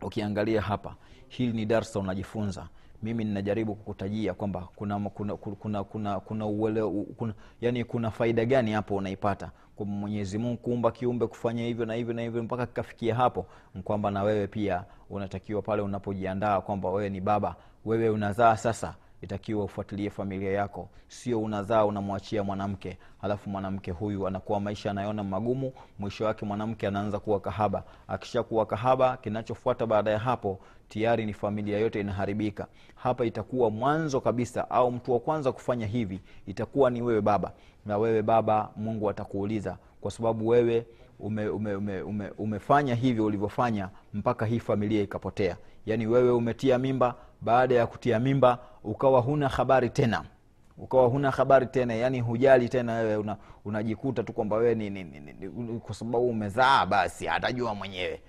ukiangalia 0.01 0.61
hapa 0.61 0.95
hili 1.27 1.53
ni 1.53 1.65
darsa 1.65 1.99
unajifunza 1.99 2.67
mimi 3.03 3.23
ninajaribu 3.23 3.75
kukutajia 3.75 4.33
kwamba 4.33 4.67
kuna 4.75 4.99
kuna 4.99 5.35
kuna 5.35 5.83
kuna 5.83 6.19
kuna, 6.19 6.45
uwele, 6.45 6.81
kuna 7.17 7.33
yani 7.61 7.83
kuna 7.83 8.11
faida 8.11 8.45
gani 8.45 8.71
hapo 8.71 8.95
unaipata. 8.95 9.51
Kwa 9.75 9.85
mwenyezi 9.85 10.37
mungu 10.37 10.57
kuumba 10.57 10.91
kiumbe 10.91 11.27
kufanya 11.27 11.63
hivyo 11.63 11.85
na 11.85 11.93
hivyo 11.93 12.13
na 12.13 12.21
hivyo 12.21 12.43
mpaka 12.43 12.65
kikafikia 12.65 13.15
hapo 13.15 13.45
kwamba 13.83 14.11
na 14.11 14.23
wewe 14.23 14.47
pia 14.47 14.83
unatakiwa 15.09 15.61
pale 15.61 15.81
unapojiandaa 15.81 16.61
kwamba 16.61 16.89
wewe 16.89 17.09
ni 17.09 17.21
baba 17.21 17.55
wewe 17.85 18.09
unazaa 18.09 18.57
sasa 18.57 18.95
itakiwa 19.21 19.63
ufuatilie 19.63 20.09
familia 20.09 20.51
yako. 20.51 20.89
Sio 21.07 21.41
unazaa 21.41 21.85
unamwachia 21.85 22.43
mwanamke 22.43 22.97
halafu 23.21 23.49
mwanamke 23.49 23.91
huyu 23.91 24.27
anakuwa 24.27 24.59
maisha 24.59 24.91
anayoona 24.91 25.23
magumu 25.23 25.73
mwisho 25.99 26.25
wake 26.25 26.45
mwanamke 26.45 26.87
anaanza 26.87 27.19
kuwa 27.19 27.39
kahaba. 27.39 27.83
Akishakuwa 28.07 28.65
kahaba 28.65 29.17
kinachofuata 29.17 29.85
baada 29.85 30.11
ya 30.11 30.19
hapo 30.19 30.59
tayari 30.89 31.25
ni 31.25 31.33
familia 31.33 31.79
yote 31.79 31.99
inaharibika. 31.99 32.67
Hapa 32.95 33.25
itakuwa 33.25 33.69
mwanzo 33.69 34.21
kabisa 34.21 34.69
au 34.69 34.91
mtu 34.91 35.11
wa 35.13 35.19
kwanza 35.19 35.51
kufanya 35.51 35.85
hivi 35.85 36.19
itakuwa 36.47 36.89
ni 36.89 37.01
wewe 37.01 37.21
baba. 37.21 37.51
Na 37.85 37.97
wewe 37.97 38.21
baba 38.21 38.71
mungu 38.75 39.09
atakuuliza 39.09 39.77
kwa 40.01 40.11
sababu 40.11 40.47
wewe 40.47 40.85
ume, 41.19 41.47
ume, 41.47 41.75
ume, 41.75 42.01
ume, 42.01 42.29
umefanya 42.37 42.95
hivyo 42.95 43.25
ulivyofanya 43.25 43.89
mpaka 44.13 44.45
hii 44.45 44.59
familia 44.59 45.01
ikapotea. 45.01 45.57
Yaani 45.85 46.07
wewe 46.07 46.31
umetia 46.31 46.77
mimba 46.77 47.15
baada 47.41 47.75
ya 47.75 47.87
kutia 47.87 48.19
mimba 48.19 48.59
ukawa 48.83 49.21
huna 49.21 49.47
habari 49.49 49.89
tena. 49.89 50.23
Ukawa 50.77 51.07
huna 51.07 51.31
habari 51.31 51.65
tena 51.65 51.93
yani 51.93 52.19
hujali 52.21 52.69
tena 52.69 52.93
wewe 52.93 53.15
una, 53.17 53.37
unajikuta 53.65 54.23
tu 54.23 54.33
kwamba 54.33 54.55
wewe 54.55 54.99
kwa 55.83 55.95
sababu 55.95 56.29
umezaa 56.29 56.85
basi 56.85 57.27
atajua 57.29 57.75
mwenyewe. 57.75 58.21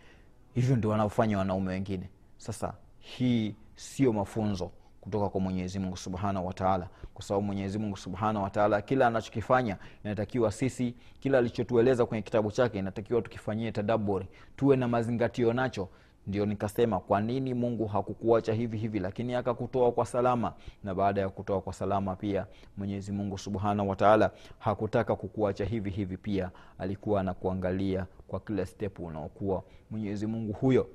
Hivyo 0.54 0.76
ndio 0.76 0.90
wanaofanya 0.90 1.38
wanaume 1.38 1.70
wengine. 1.70 2.08
Sasa 2.36 2.74
hii 2.98 3.54
sio 3.74 4.12
mafunzo 4.12 4.70
kutoka 5.00 5.28
kwa 5.28 5.40
mwenyezi 5.40 5.78
mungu 5.78 5.96
subhanahu 5.96 6.46
wataala 6.46 6.88
kwa 7.14 7.24
sababu 7.24 7.46
mwenyezi 7.46 7.78
mungu 7.78 7.96
subhanahu 7.96 8.44
wataala 8.44 8.82
kila 8.82 9.06
anachokifanya 9.06 9.76
inatakiwa 10.04 10.52
sisi 10.52 10.94
kila 11.20 11.38
alichotueleza 11.38 12.06
kwenye 12.06 12.22
kitabu 12.22 12.52
chake 12.52 12.78
inatakiwa 12.78 13.22
tukifanyie 13.22 13.72
tadaburi 13.72 14.26
tuwe 14.56 14.76
na 14.76 14.88
mazingatio 14.88 15.52
nacho 15.52 15.88
ndio 16.30 16.46
nikasema 16.46 17.00
kwa 17.00 17.20
nini 17.20 17.54
mungu 17.54 17.86
hakukuacha 17.86 18.52
hivi 18.52 18.78
hivi 18.78 18.98
lakini 18.98 19.34
akakutoa 19.34 19.92
kwa 19.92 20.06
salama? 20.06 20.52
Na 20.84 20.94
baada 20.94 21.20
ya 21.20 21.28
kutoa 21.28 21.60
kwa 21.60 21.72
salama 21.72 22.16
pia 22.16 22.46
mwenyezi 22.76 23.12
mungu 23.12 23.38
subhanahu 23.38 23.88
wataala 23.88 24.30
hakutaka 24.58 25.16
kukuacha 25.16 25.64
hivi 25.64 25.90
hivi 25.90 26.16
pia. 26.16 26.50
Alikuwa 26.78 27.20
anakuangalia 27.20 28.06
kwa 28.28 28.40
kila 28.40 28.66
step 28.66 28.98
unaokuwa. 28.98 29.62
Mwenyezi 29.90 30.26
mungu 30.26 30.52
huyo 30.52 30.86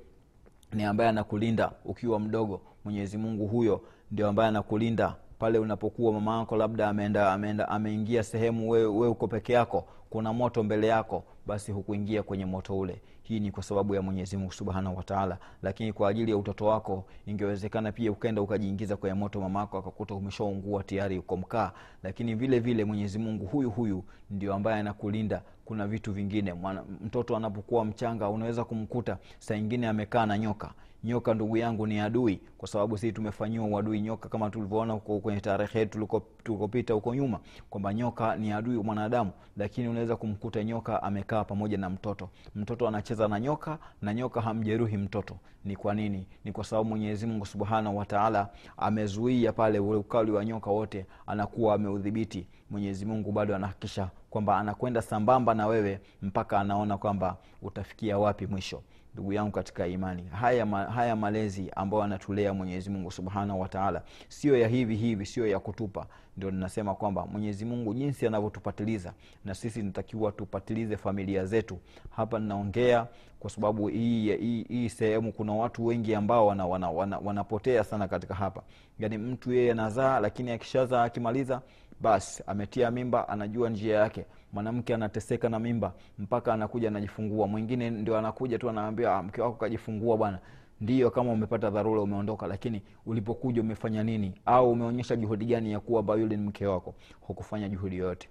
ni 0.72 0.84
ambaye 0.84 1.10
anakulinda 1.10 1.72
ukiwa 1.84 2.20
mdogo. 2.20 2.60
Mwenyezi 2.84 3.18
mungu 3.18 3.46
huyo 3.46 3.80
ndio 4.10 4.28
ambaye 4.28 4.48
anakulinda 4.48 5.14
pale 5.38 5.58
unapokuwa 5.58 6.12
mama 6.12 6.38
yako 6.38 6.56
labda 6.56 6.88
ameenda 6.88 7.32
ameenda 7.32 7.68
ameingia 7.68 8.22
sehemu 8.22 8.70
wewe 8.70 8.86
we 8.86 9.08
uko 9.08 9.28
peke 9.28 9.52
yako 9.52 9.84
kuna 10.10 10.32
moto 10.32 10.62
mbele 10.62 10.86
yako 10.86 11.24
basi 11.46 11.72
hukuingia 11.72 12.22
kwenye 12.22 12.44
moto 12.44 12.78
ule 12.78 13.02
hii 13.28 13.40
ni 13.40 13.50
kwa 13.50 13.62
sababu 13.62 13.94
ya 13.94 14.02
mwenyezi 14.02 14.36
mungu 14.36 14.52
subhanahu 14.52 14.96
wataala 14.96 15.38
lakini 15.62 15.92
kwa 15.92 16.08
ajili 16.08 16.30
ya 16.30 16.36
utoto 16.36 16.66
wako 16.66 17.04
ingewezekana 17.26 17.92
pia 17.92 18.12
ukaenda 18.12 18.42
ukajiingiza 18.42 18.96
kwenye 18.96 19.14
moto 19.14 19.40
mama 19.40 19.60
yako 19.60 19.78
akakuta 19.78 20.14
umeshaungua 20.14 20.82
tayari 20.82 21.18
uko 21.18 21.36
mkaa. 21.36 21.72
Lakini 22.02 22.34
vile 22.34 22.58
vile 22.60 22.84
mwenyezi 22.84 23.18
mungu 23.18 23.46
huyu 23.46 23.70
huyu 23.70 24.04
ndio 24.30 24.54
ambaye 24.54 24.80
anakulinda. 24.80 25.42
Kuna 25.64 25.86
vitu 25.86 26.12
vingine. 26.12 26.52
Mwana, 26.52 26.84
mtoto 27.04 27.36
anapokuwa 27.36 27.84
mchanga 27.84 28.28
unaweza 28.28 28.64
kumkuta 28.64 29.18
saa 29.38 29.54
ingine 29.56 29.88
amekaa 29.88 30.26
na 30.26 30.38
nyoka 30.38 30.72
nyoka 31.06 31.34
ndugu 31.34 31.56
yangu 31.56 31.86
ni 31.86 32.00
adui 32.00 32.40
kwa 32.58 32.68
sababu 32.68 32.98
sisi 32.98 33.12
tumefanyiwa 33.12 33.66
uadui. 33.66 34.00
Nyoka 34.00 34.28
kama 34.28 34.50
tulivyoona 34.50 34.96
kwenye 34.96 35.40
tarehe 35.40 35.78
yetu 35.78 36.08
tulikopita 36.44 36.94
huko 36.94 37.14
nyuma 37.14 37.40
kwamba 37.70 37.94
nyoka 37.94 38.36
ni 38.36 38.52
adui 38.52 38.76
mwanadamu 38.82 39.30
lakini 39.56 39.88
unaweza 39.88 40.16
kumkuta 40.16 40.64
nyoka 40.64 41.02
amekaa 41.02 41.44
pamoja 41.44 41.78
na 41.78 41.90
mtoto. 41.90 42.28
Mtoto 42.54 42.88
anacheza 42.88 43.28
na 43.28 43.40
nyoka 43.40 43.78
na 44.02 44.14
nyoka 44.14 44.40
hamjeruhi 44.40 44.96
mtoto. 44.96 45.36
Ni 45.64 45.76
kwa 45.76 45.94
nini? 45.94 46.26
Ni 46.44 46.52
kwa 46.52 46.64
sababu 46.64 46.88
mwenyezi 46.88 47.26
mungu 47.26 47.46
subhanahu 47.46 47.96
wataala 47.98 48.48
amezuia 48.76 49.52
pale 49.52 49.78
ule 49.78 49.98
ukali 49.98 50.30
wa 50.30 50.44
nyoka 50.44 50.70
wote 50.70 51.06
anakuwa 51.26 51.74
ameudhibiti. 51.74 52.46
Mwenyezi 52.70 53.06
mungu 53.06 53.32
bado 53.32 53.56
anahakikisha 53.56 54.10
kwamba 54.30 54.58
anakwenda 54.58 55.02
sambamba 55.02 55.54
na 55.54 55.66
wewe 55.66 56.00
mpaka 56.22 56.60
anaona 56.60 56.98
kwamba 56.98 57.36
utafikia 57.62 58.18
wapi 58.18 58.46
mwisho 58.46 58.82
ndugu 59.16 59.32
yangu 59.32 59.50
katika 59.50 59.86
imani. 59.86 60.22
Haya, 60.32 60.66
ma, 60.66 60.84
haya 60.84 61.16
malezi 61.16 61.70
ambayo 61.76 62.02
anatulea 62.02 62.54
mwenyezi 62.54 62.90
mungu 62.90 63.10
subhanahu 63.10 63.60
wataala 63.60 64.02
sio 64.28 64.56
ya 64.58 64.68
hivi 64.68 64.96
hivi 64.96 65.26
sio 65.26 65.46
ya 65.46 65.58
kutupa. 65.60 66.06
Ndio 66.36 66.50
ninasema 66.50 66.94
kwamba 66.94 67.26
mwenyezi 67.26 67.64
mungu 67.64 67.94
jinsi 67.94 68.26
anavyotupatiliza 68.26 69.12
na 69.44 69.54
sisi 69.54 69.82
natakiwa 69.82 70.32
tupatilize 70.32 70.96
familia 70.96 71.44
zetu. 71.46 71.78
Hapa 72.10 72.38
ninaongea 72.38 73.06
kwa 73.40 73.50
sababu 73.50 73.88
hii, 73.88 74.36
hii, 74.36 74.62
hii 74.68 74.88
sehemu 74.88 75.32
kuna 75.32 75.52
watu 75.52 75.86
wengi 75.86 76.14
ambao 76.14 76.46
wana, 76.46 76.66
wana, 76.66 76.90
wana, 76.90 77.18
wanapotea 77.18 77.84
sana 77.84 78.08
katika 78.08 78.34
hapa. 78.34 78.62
Yaani 78.98 79.18
mtu 79.18 79.52
yeye 79.52 79.72
anazaa 79.72 80.20
lakini 80.20 80.50
akishazaa 80.50 81.02
akimaliza 81.02 81.62
basi 82.00 82.42
ametia 82.46 82.90
mimba 82.90 83.28
anajua 83.28 83.70
njia 83.70 83.96
yake 83.98 84.24
mwanamke 84.56 84.94
anateseka 84.94 85.48
na 85.48 85.58
mimba 85.58 85.92
mpaka 86.18 86.54
anakuja 86.54 86.88
anajifungua. 86.88 87.46
Mwingine 87.46 87.90
ndio 87.90 88.18
anakuja 88.18 88.58
tu 88.58 88.70
anaambia 88.70 89.22
mke 89.22 89.42
wako 89.42 89.54
kajifungua 89.56 90.16
bwana. 90.16 90.38
Ndiyo 90.80 91.10
kama 91.10 91.32
umepata 91.32 91.70
dharura 91.70 92.00
umeondoka 92.02 92.46
lakini 92.46 92.82
ulipokuja 93.06 93.60
umefanya 93.60 94.02
nini? 94.02 94.32
Au 94.46 94.70
umeonyesha 94.70 95.16
juhudi 95.16 95.44
gani 95.44 95.72
ya 95.72 95.80
kuwa 95.80 96.16
yule 96.16 96.36
ni 96.36 96.42
mke 96.42 96.66
wako? 96.66 96.94
Hukufanya 97.20 97.68
juhudi 97.68 97.96
yoyote. 97.98 98.28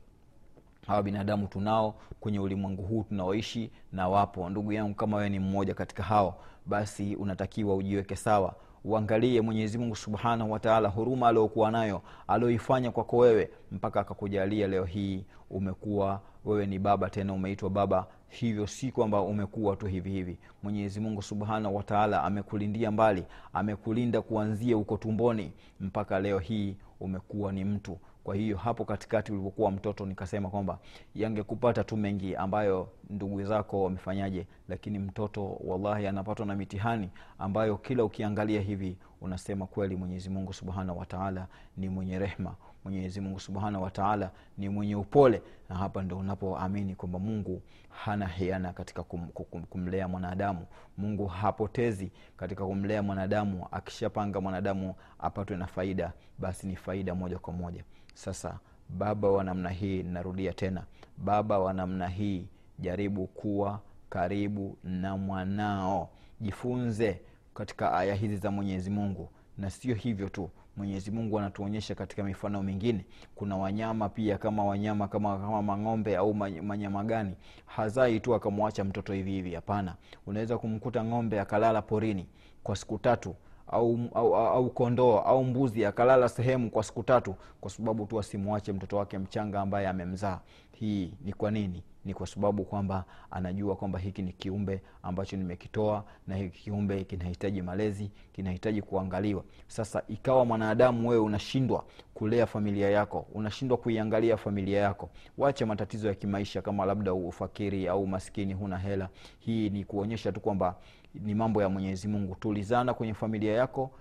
Hawa 0.88 1.04
binadamu 1.04 1.48
tunao 1.48 1.96
kwenye 2.20 2.40
ulimwengu 2.40 2.82
huu 2.84 3.04
tunaoishi 3.04 3.72
na 3.92 4.10
wapo. 4.10 4.50
Ndugu 4.50 4.72
yangu 4.74 4.96
kama 4.96 5.18
wewe 5.18 5.30
ni 5.30 5.40
mmoja 5.40 5.74
katika 5.74 6.04
hao 6.04 6.38
basi 6.66 7.16
unatakiwa 7.16 7.76
ujiweke 7.76 8.16
sawa 8.16 8.56
uangalie 8.86 9.42
mwenyezi 9.42 9.78
mungu 9.78 9.96
subhanahu 9.96 10.52
wataala 10.52 10.90
huruma 10.90 11.28
aliokuwa 11.28 11.72
nayo 11.72 12.02
alioifanya 12.28 12.92
kwako 12.92 13.18
wewe 13.18 13.50
mpaka 13.72 14.00
akakujalia 14.00 14.68
leo 14.68 14.84
hii 14.84 15.26
umekuwa 15.50 16.22
wewe 16.46 16.66
ni 16.66 16.80
baba 16.80 17.10
tena 17.10 17.34
umeitwa 17.34 17.70
baba. 17.70 18.08
Hivyo 18.30 18.68
si 18.68 18.92
kwamba 18.92 19.22
umekuwa 19.22 19.76
tu 19.76 19.86
hivi 19.88 20.10
hivi. 20.12 20.38
Mwenyezi 20.64 21.00
mungu 21.00 21.22
subhanahu 21.22 21.76
wataala 21.76 22.24
amekulindia 22.24 22.92
mbali 22.92 23.24
amekulinda 23.54 24.22
kuanzia 24.22 24.78
uko 24.78 24.98
tumboni 24.98 25.52
mpaka 25.80 26.20
leo 26.20 26.40
hii 26.40 26.78
umekuwa 27.00 27.52
ni 27.52 27.66
mtu 27.66 27.98
kwa 28.26 28.36
hiyo 28.36 28.58
hapo 28.58 28.86
katikati 28.86 29.32
ulipokuwa 29.32 29.72
mtoto 29.72 30.06
nikasema 30.06 30.50
kwamba 30.50 30.80
yangekupata 31.16 31.84
tu 31.84 31.98
mengi 31.98 32.36
ambayo 32.36 32.90
ndugu 33.10 33.44
zako 33.44 33.84
wamefanyaje 33.84 34.48
lakini 34.70 35.00
mtoto 35.00 35.58
wallahi 35.64 36.08
anapatwa 36.08 36.46
na 36.46 36.56
mitihani 36.56 37.10
ambayo 37.40 37.78
kila 37.78 38.04
ukiangalia 38.04 38.62
hivi 38.62 38.98
unasema 39.22 39.68
kweli 39.68 39.96
mwenyezi 39.96 40.30
mungu 40.30 40.54
subhanahu 40.54 41.00
wataala 41.00 41.48
ni 41.78 41.90
mwenye 41.90 42.20
rehma 42.20 42.56
mwenyezi 42.86 43.22
mungu 43.22 43.40
subhanahu 43.40 43.84
wataala 43.84 44.32
ni 44.58 44.70
mwenye 44.70 44.96
upole. 44.96 45.42
Na 45.70 45.76
hapa 45.76 46.02
ndo 46.02 46.18
unapoamini 46.18 46.96
kwamba 46.96 47.20
mungu 47.20 47.62
hana 47.90 48.28
hiana 48.28 48.74
katika 48.74 49.04
kum, 49.04 49.28
kum, 49.28 49.64
kumlea 49.64 50.08
mwanadamu. 50.08 50.66
Mungu 50.98 51.28
hapotezi 51.28 52.12
katika 52.38 52.66
kumlea 52.66 53.04
mwanadamu. 53.04 53.68
Akishapanga 53.72 54.42
mwanadamu 54.42 54.96
apatwe 55.20 55.58
na 55.58 55.68
faida 55.68 56.14
basi 56.40 56.68
ni 56.68 56.76
faida 56.76 57.16
moja 57.16 57.40
kwa 57.40 57.54
moja 57.54 57.84
sasa 58.16 58.60
baba 58.90 59.30
wa 59.32 59.44
namna 59.44 59.70
hii 59.70 60.04
narudia 60.04 60.54
tena. 60.54 60.84
Baba 61.18 61.60
wa 61.60 61.74
namna 61.74 62.08
hii 62.08 62.48
jaribu 62.80 63.28
kuwa 63.28 63.80
karibu 64.10 64.78
na 64.84 65.18
mwanao. 65.18 66.10
Jifunze 66.42 67.22
katika 67.54 67.94
aya 67.94 68.16
hizi 68.16 68.38
za 68.38 68.52
mwenyezi 68.52 68.90
mungu. 68.90 69.30
Na 69.58 69.70
sio 69.70 69.96
hivyo 69.96 70.30
tu. 70.30 70.50
Mwenyezi 70.78 71.12
mungu 71.12 71.40
anatuonyesha 71.40 71.96
katika 71.96 72.24
mifano 72.24 72.64
mingine. 72.64 73.06
Kuna 73.36 73.58
wanyama 73.58 74.10
pia 74.10 74.38
kama 74.38 74.66
wanyama 74.66 75.08
kama, 75.08 75.38
kama 75.38 75.62
mang'ombe 75.62 76.18
au 76.18 76.34
manyama 76.34 77.04
gani. 77.04 77.36
Hazai 77.66 78.20
tu 78.20 78.36
akamwacha 78.36 78.84
mtoto 78.84 79.14
hivi 79.14 79.32
hivi 79.32 79.54
hapana. 79.56 79.96
Unaweza 80.28 80.58
kumkuta 80.58 81.04
ng'ombe 81.04 81.40
akalala 81.40 81.82
porini 81.82 82.28
kwa 82.64 82.76
siku 82.76 82.98
tatu 82.98 83.36
au, 83.68 84.00
au, 84.14 84.36
au 84.36 84.70
kondoo 84.70 85.18
au 85.18 85.44
mbuzi 85.44 85.86
akalala 85.86 86.30
sehemu 86.30 86.70
kwa 86.70 86.84
siku 86.84 87.04
tatu 87.04 87.36
kwa 87.62 87.72
sababu 87.72 88.06
tu 88.06 88.20
asimwache 88.20 88.74
mtoto 88.74 88.98
wake 88.98 89.18
mchanga 89.18 89.62
ambaye 89.62 89.88
amemzaa 89.88 90.40
hii 90.80 91.12
ni 91.22 91.34
kwa 91.34 91.52
nini? 91.52 91.84
Ni 92.06 92.14
kwa 92.14 92.28
sababu 92.28 92.64
kwamba 92.64 93.06
anajua 93.32 93.76
kwamba 93.76 94.00
hiki 94.00 94.22
ni 94.22 94.34
kiumbe 94.34 94.82
ambacho 95.04 95.38
nimekitoa 95.38 96.04
na 96.28 96.36
hiki 96.36 96.60
kiumbe 96.64 97.04
kinahitaji 97.04 97.62
malezi 97.62 98.12
kinahitaji 98.34 98.82
kuangaliwa. 98.82 99.44
Sasa 99.68 100.04
ikawa 100.08 100.46
mwanadamu 100.46 101.10
wewe 101.10 101.22
unashindwa 101.22 101.84
kulea 102.14 102.46
familia 102.46 102.90
yako 102.90 103.26
unashindwa 103.34 103.78
kuiangalia 103.78 104.38
familia 104.38 104.80
yako 104.82 105.10
wache 105.38 105.66
matatizo 105.66 106.08
ya 106.08 106.14
kimaisha 106.14 106.62
kama 106.62 106.86
labda 106.86 107.14
ufakiri 107.14 107.88
au 107.88 108.08
maskini 108.08 108.54
huna 108.54 108.78
hela. 108.78 109.10
Hii 109.40 109.70
ni 109.70 109.84
kuonyesha 109.84 110.32
tu 110.32 110.40
kwamba 110.40 110.76
ni 111.14 111.36
mambo 111.36 111.62
ya 111.62 111.70
mwenyezi 111.70 112.08
mungu. 112.08 112.36
Tulizana 112.36 112.94
kwenye 112.94 113.14
familia 113.14 113.54
yako 113.54 113.92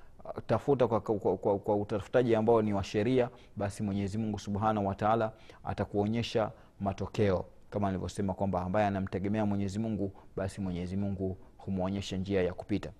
tafuta 0.46 0.88
kwa, 0.88 1.00
kwa, 1.00 1.36
kwa, 1.36 1.58
kwa 1.58 1.76
utafutaji 1.76 2.34
ambao 2.34 2.62
ni 2.62 2.72
wa 2.72 2.84
sheria 2.84 3.28
basi 3.56 3.82
mwenyezi 3.82 4.18
mungu 4.18 4.38
subhanahu 4.38 4.86
wataala 4.86 5.32
atakuonyesha 5.64 6.50
matokeo. 6.84 7.44
Kama 7.70 7.88
nilivyosema 7.88 8.34
kwamba 8.34 8.62
ambaye 8.62 8.86
anamtegemea 8.86 9.46
mwenyezi 9.46 9.78
mungu 9.78 10.12
basi 10.36 10.60
mwenyezi 10.60 10.96
mungu 10.96 11.36
humwonyesha 11.58 12.16
njia 12.16 12.42
ya 12.42 12.52
kupita. 12.54 12.90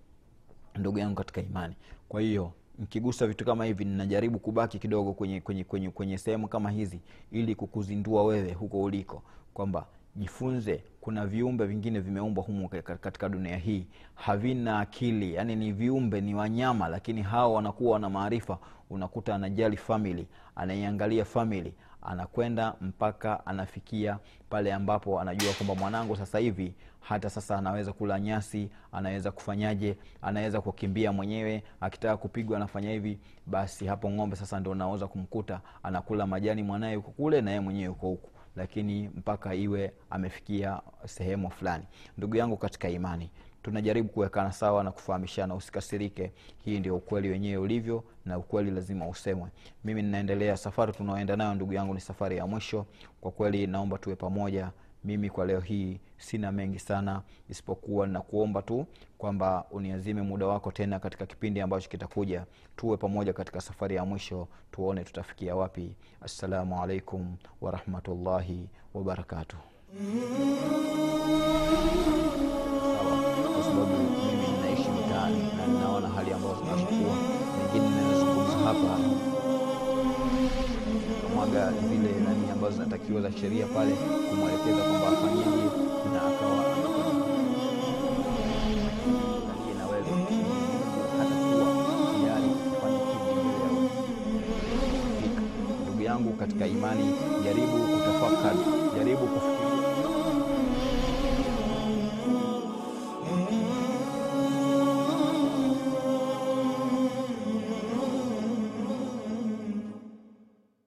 Ndugu 0.77 0.99
yangu 0.99 1.14
katika 1.14 1.40
imani. 1.40 1.75
Kwa 2.09 2.20
hiyo 2.20 2.53
nkigusa 2.79 3.27
vitu 3.27 3.44
kama 3.44 3.64
hivi 3.64 3.85
ninajaribu 3.85 4.38
kubaki 4.38 4.79
kidogo 4.79 5.12
kwenye 5.12 5.40
kwenye 5.40 5.64
kwenye, 5.64 5.90
kwenye 5.90 6.18
sehemu 6.18 6.49
kama 6.49 6.70
hizi 6.70 7.01
ili 7.33 7.55
kukuzindua 7.55 8.25
wewe 8.25 8.53
huko 8.53 8.83
uliko. 8.83 9.23
Kwamba 9.55 9.87
jifunze 10.16 10.83
kuna 11.01 11.27
viumbe 11.27 11.66
vingine 11.66 12.01
vimeumbwa 12.01 12.44
humu 12.44 12.68
katika 12.68 13.29
dunia 13.29 13.57
hii. 13.57 13.87
Havina 14.14 14.81
akili. 14.81 15.35
Yaani 15.35 15.57
ni 15.57 15.73
viumbe 15.73 16.20
ni 16.20 16.35
wanyama 16.35 16.88
lakini 16.88 17.23
hawa 17.23 17.53
wanakuwa 17.55 17.92
wana 17.92 18.11
maarifa. 18.11 18.59
Unakuta 18.90 19.35
anajali 19.35 19.77
famili 19.77 20.27
anaiangalia 20.57 21.25
famili 21.25 21.75
anakwenda 22.05 22.75
mpaka 22.81 23.47
anafikia 23.47 24.19
pale 24.51 24.73
ambapo 24.75 25.21
anajua 25.21 25.53
kwamba 25.53 25.75
mwanangu 25.75 26.17
sasa 26.17 26.38
hivi 26.38 26.75
hata 27.01 27.31
sasa 27.31 27.59
anaweza 27.59 27.93
kula 27.93 28.21
nyasi 28.21 28.71
anaweza 28.93 29.31
kufanyaje 29.33 29.97
anaweza 30.23 30.61
kukimbia 30.61 31.12
mwenyewe 31.12 31.62
akitaka 31.81 32.17
kupigwa 32.17 32.57
anafanya 32.57 32.90
hivi 32.90 33.19
basi 33.47 33.87
hapo 33.87 34.11
ng'ombe 34.11 34.37
sasa 34.37 34.61
ndo 34.61 34.71
unaweza 34.71 35.07
kumkuta 35.07 35.61
anakula 35.83 36.27
majani 36.27 36.62
mwanaye 36.62 36.97
uko 36.97 37.11
kule 37.11 37.40
na 37.40 37.51
yeye 37.51 37.61
mwenyewe 37.61 37.88
uko 37.88 38.07
huku 38.09 38.31
lakini 38.57 39.09
mpaka 39.09 39.55
iwe 39.55 39.93
amefikia 40.11 40.81
sehemu 41.07 41.51
fulani. 41.51 41.85
Ndugu 42.19 42.37
yangu 42.37 42.57
katika 42.57 42.88
imani 42.88 43.31
tunajaribu 43.64 44.09
kuwekana 44.09 44.53
sawa 44.53 44.85
na 44.85 44.90
kufahamishana 44.92 45.55
usikasirike. 45.55 46.33
Hii 46.64 46.79
ndio 46.81 46.96
ukweli 46.96 47.29
wenyewe 47.29 47.57
ulivyo 47.57 48.05
na 48.24 48.38
ukweli 48.38 48.70
lazima 48.70 49.09
usemwe. 49.09 49.48
Mimi 49.85 50.03
ninaendelea 50.03 50.57
safari 50.57 50.92
tunaoenda 50.92 51.37
nayo 51.37 51.55
ndugu 51.55 51.72
yangu 51.72 51.94
ni 51.94 52.00
safari 52.00 52.37
ya 52.37 52.46
mwisho. 52.46 52.87
Kwa 53.20 53.31
kweli 53.31 53.66
naomba 53.66 53.98
tuwe 53.98 54.16
pamoja. 54.16 54.70
Mimi 55.05 55.31
kwa 55.31 55.46
leo 55.46 55.61
hii 55.61 56.00
sina 56.18 56.53
mengi 56.53 56.79
sana 56.79 57.22
isipokuwa 57.50 58.07
nakuomba 58.07 58.62
tu 58.62 58.87
kwamba 59.18 59.64
uniazime 59.70 60.22
muda 60.22 60.46
wako 60.46 60.72
tena 60.72 60.98
katika 60.98 61.27
kipindi 61.27 61.61
ambacho 61.61 61.88
kitakuja. 61.88 62.46
Tuwe 62.77 62.96
pamoja 62.96 63.33
katika 63.33 63.61
safari 63.61 63.94
ya 63.96 64.05
mwisho 64.05 64.48
tuone 64.72 65.05
tutafikia 65.05 65.57
wapi. 65.57 65.96
Assalamu 66.20 66.83
alaikum 66.83 67.37
warahmatullahi 67.61 68.68
wabarakatuh 68.94 69.59
hapa. 78.64 78.98
Kumwaga 81.22 81.72
zile 81.88 82.11
nani 82.24 82.50
ambazo 82.53 82.74
zinatakiwa 82.74 83.20
za 83.22 83.33
sheria 83.33 83.66
pale 83.66 83.92
kumwelekeza 84.31 84.83
kwamba 84.83 85.09
afanyeje 85.09 85.64
na 86.12 86.20
akawa 86.22 86.64
ndugu 95.83 96.03
yangu 96.03 96.33
katika 96.33 96.66
imani 96.66 97.05
jaribu 97.44 97.79
kutafakari 97.79 98.59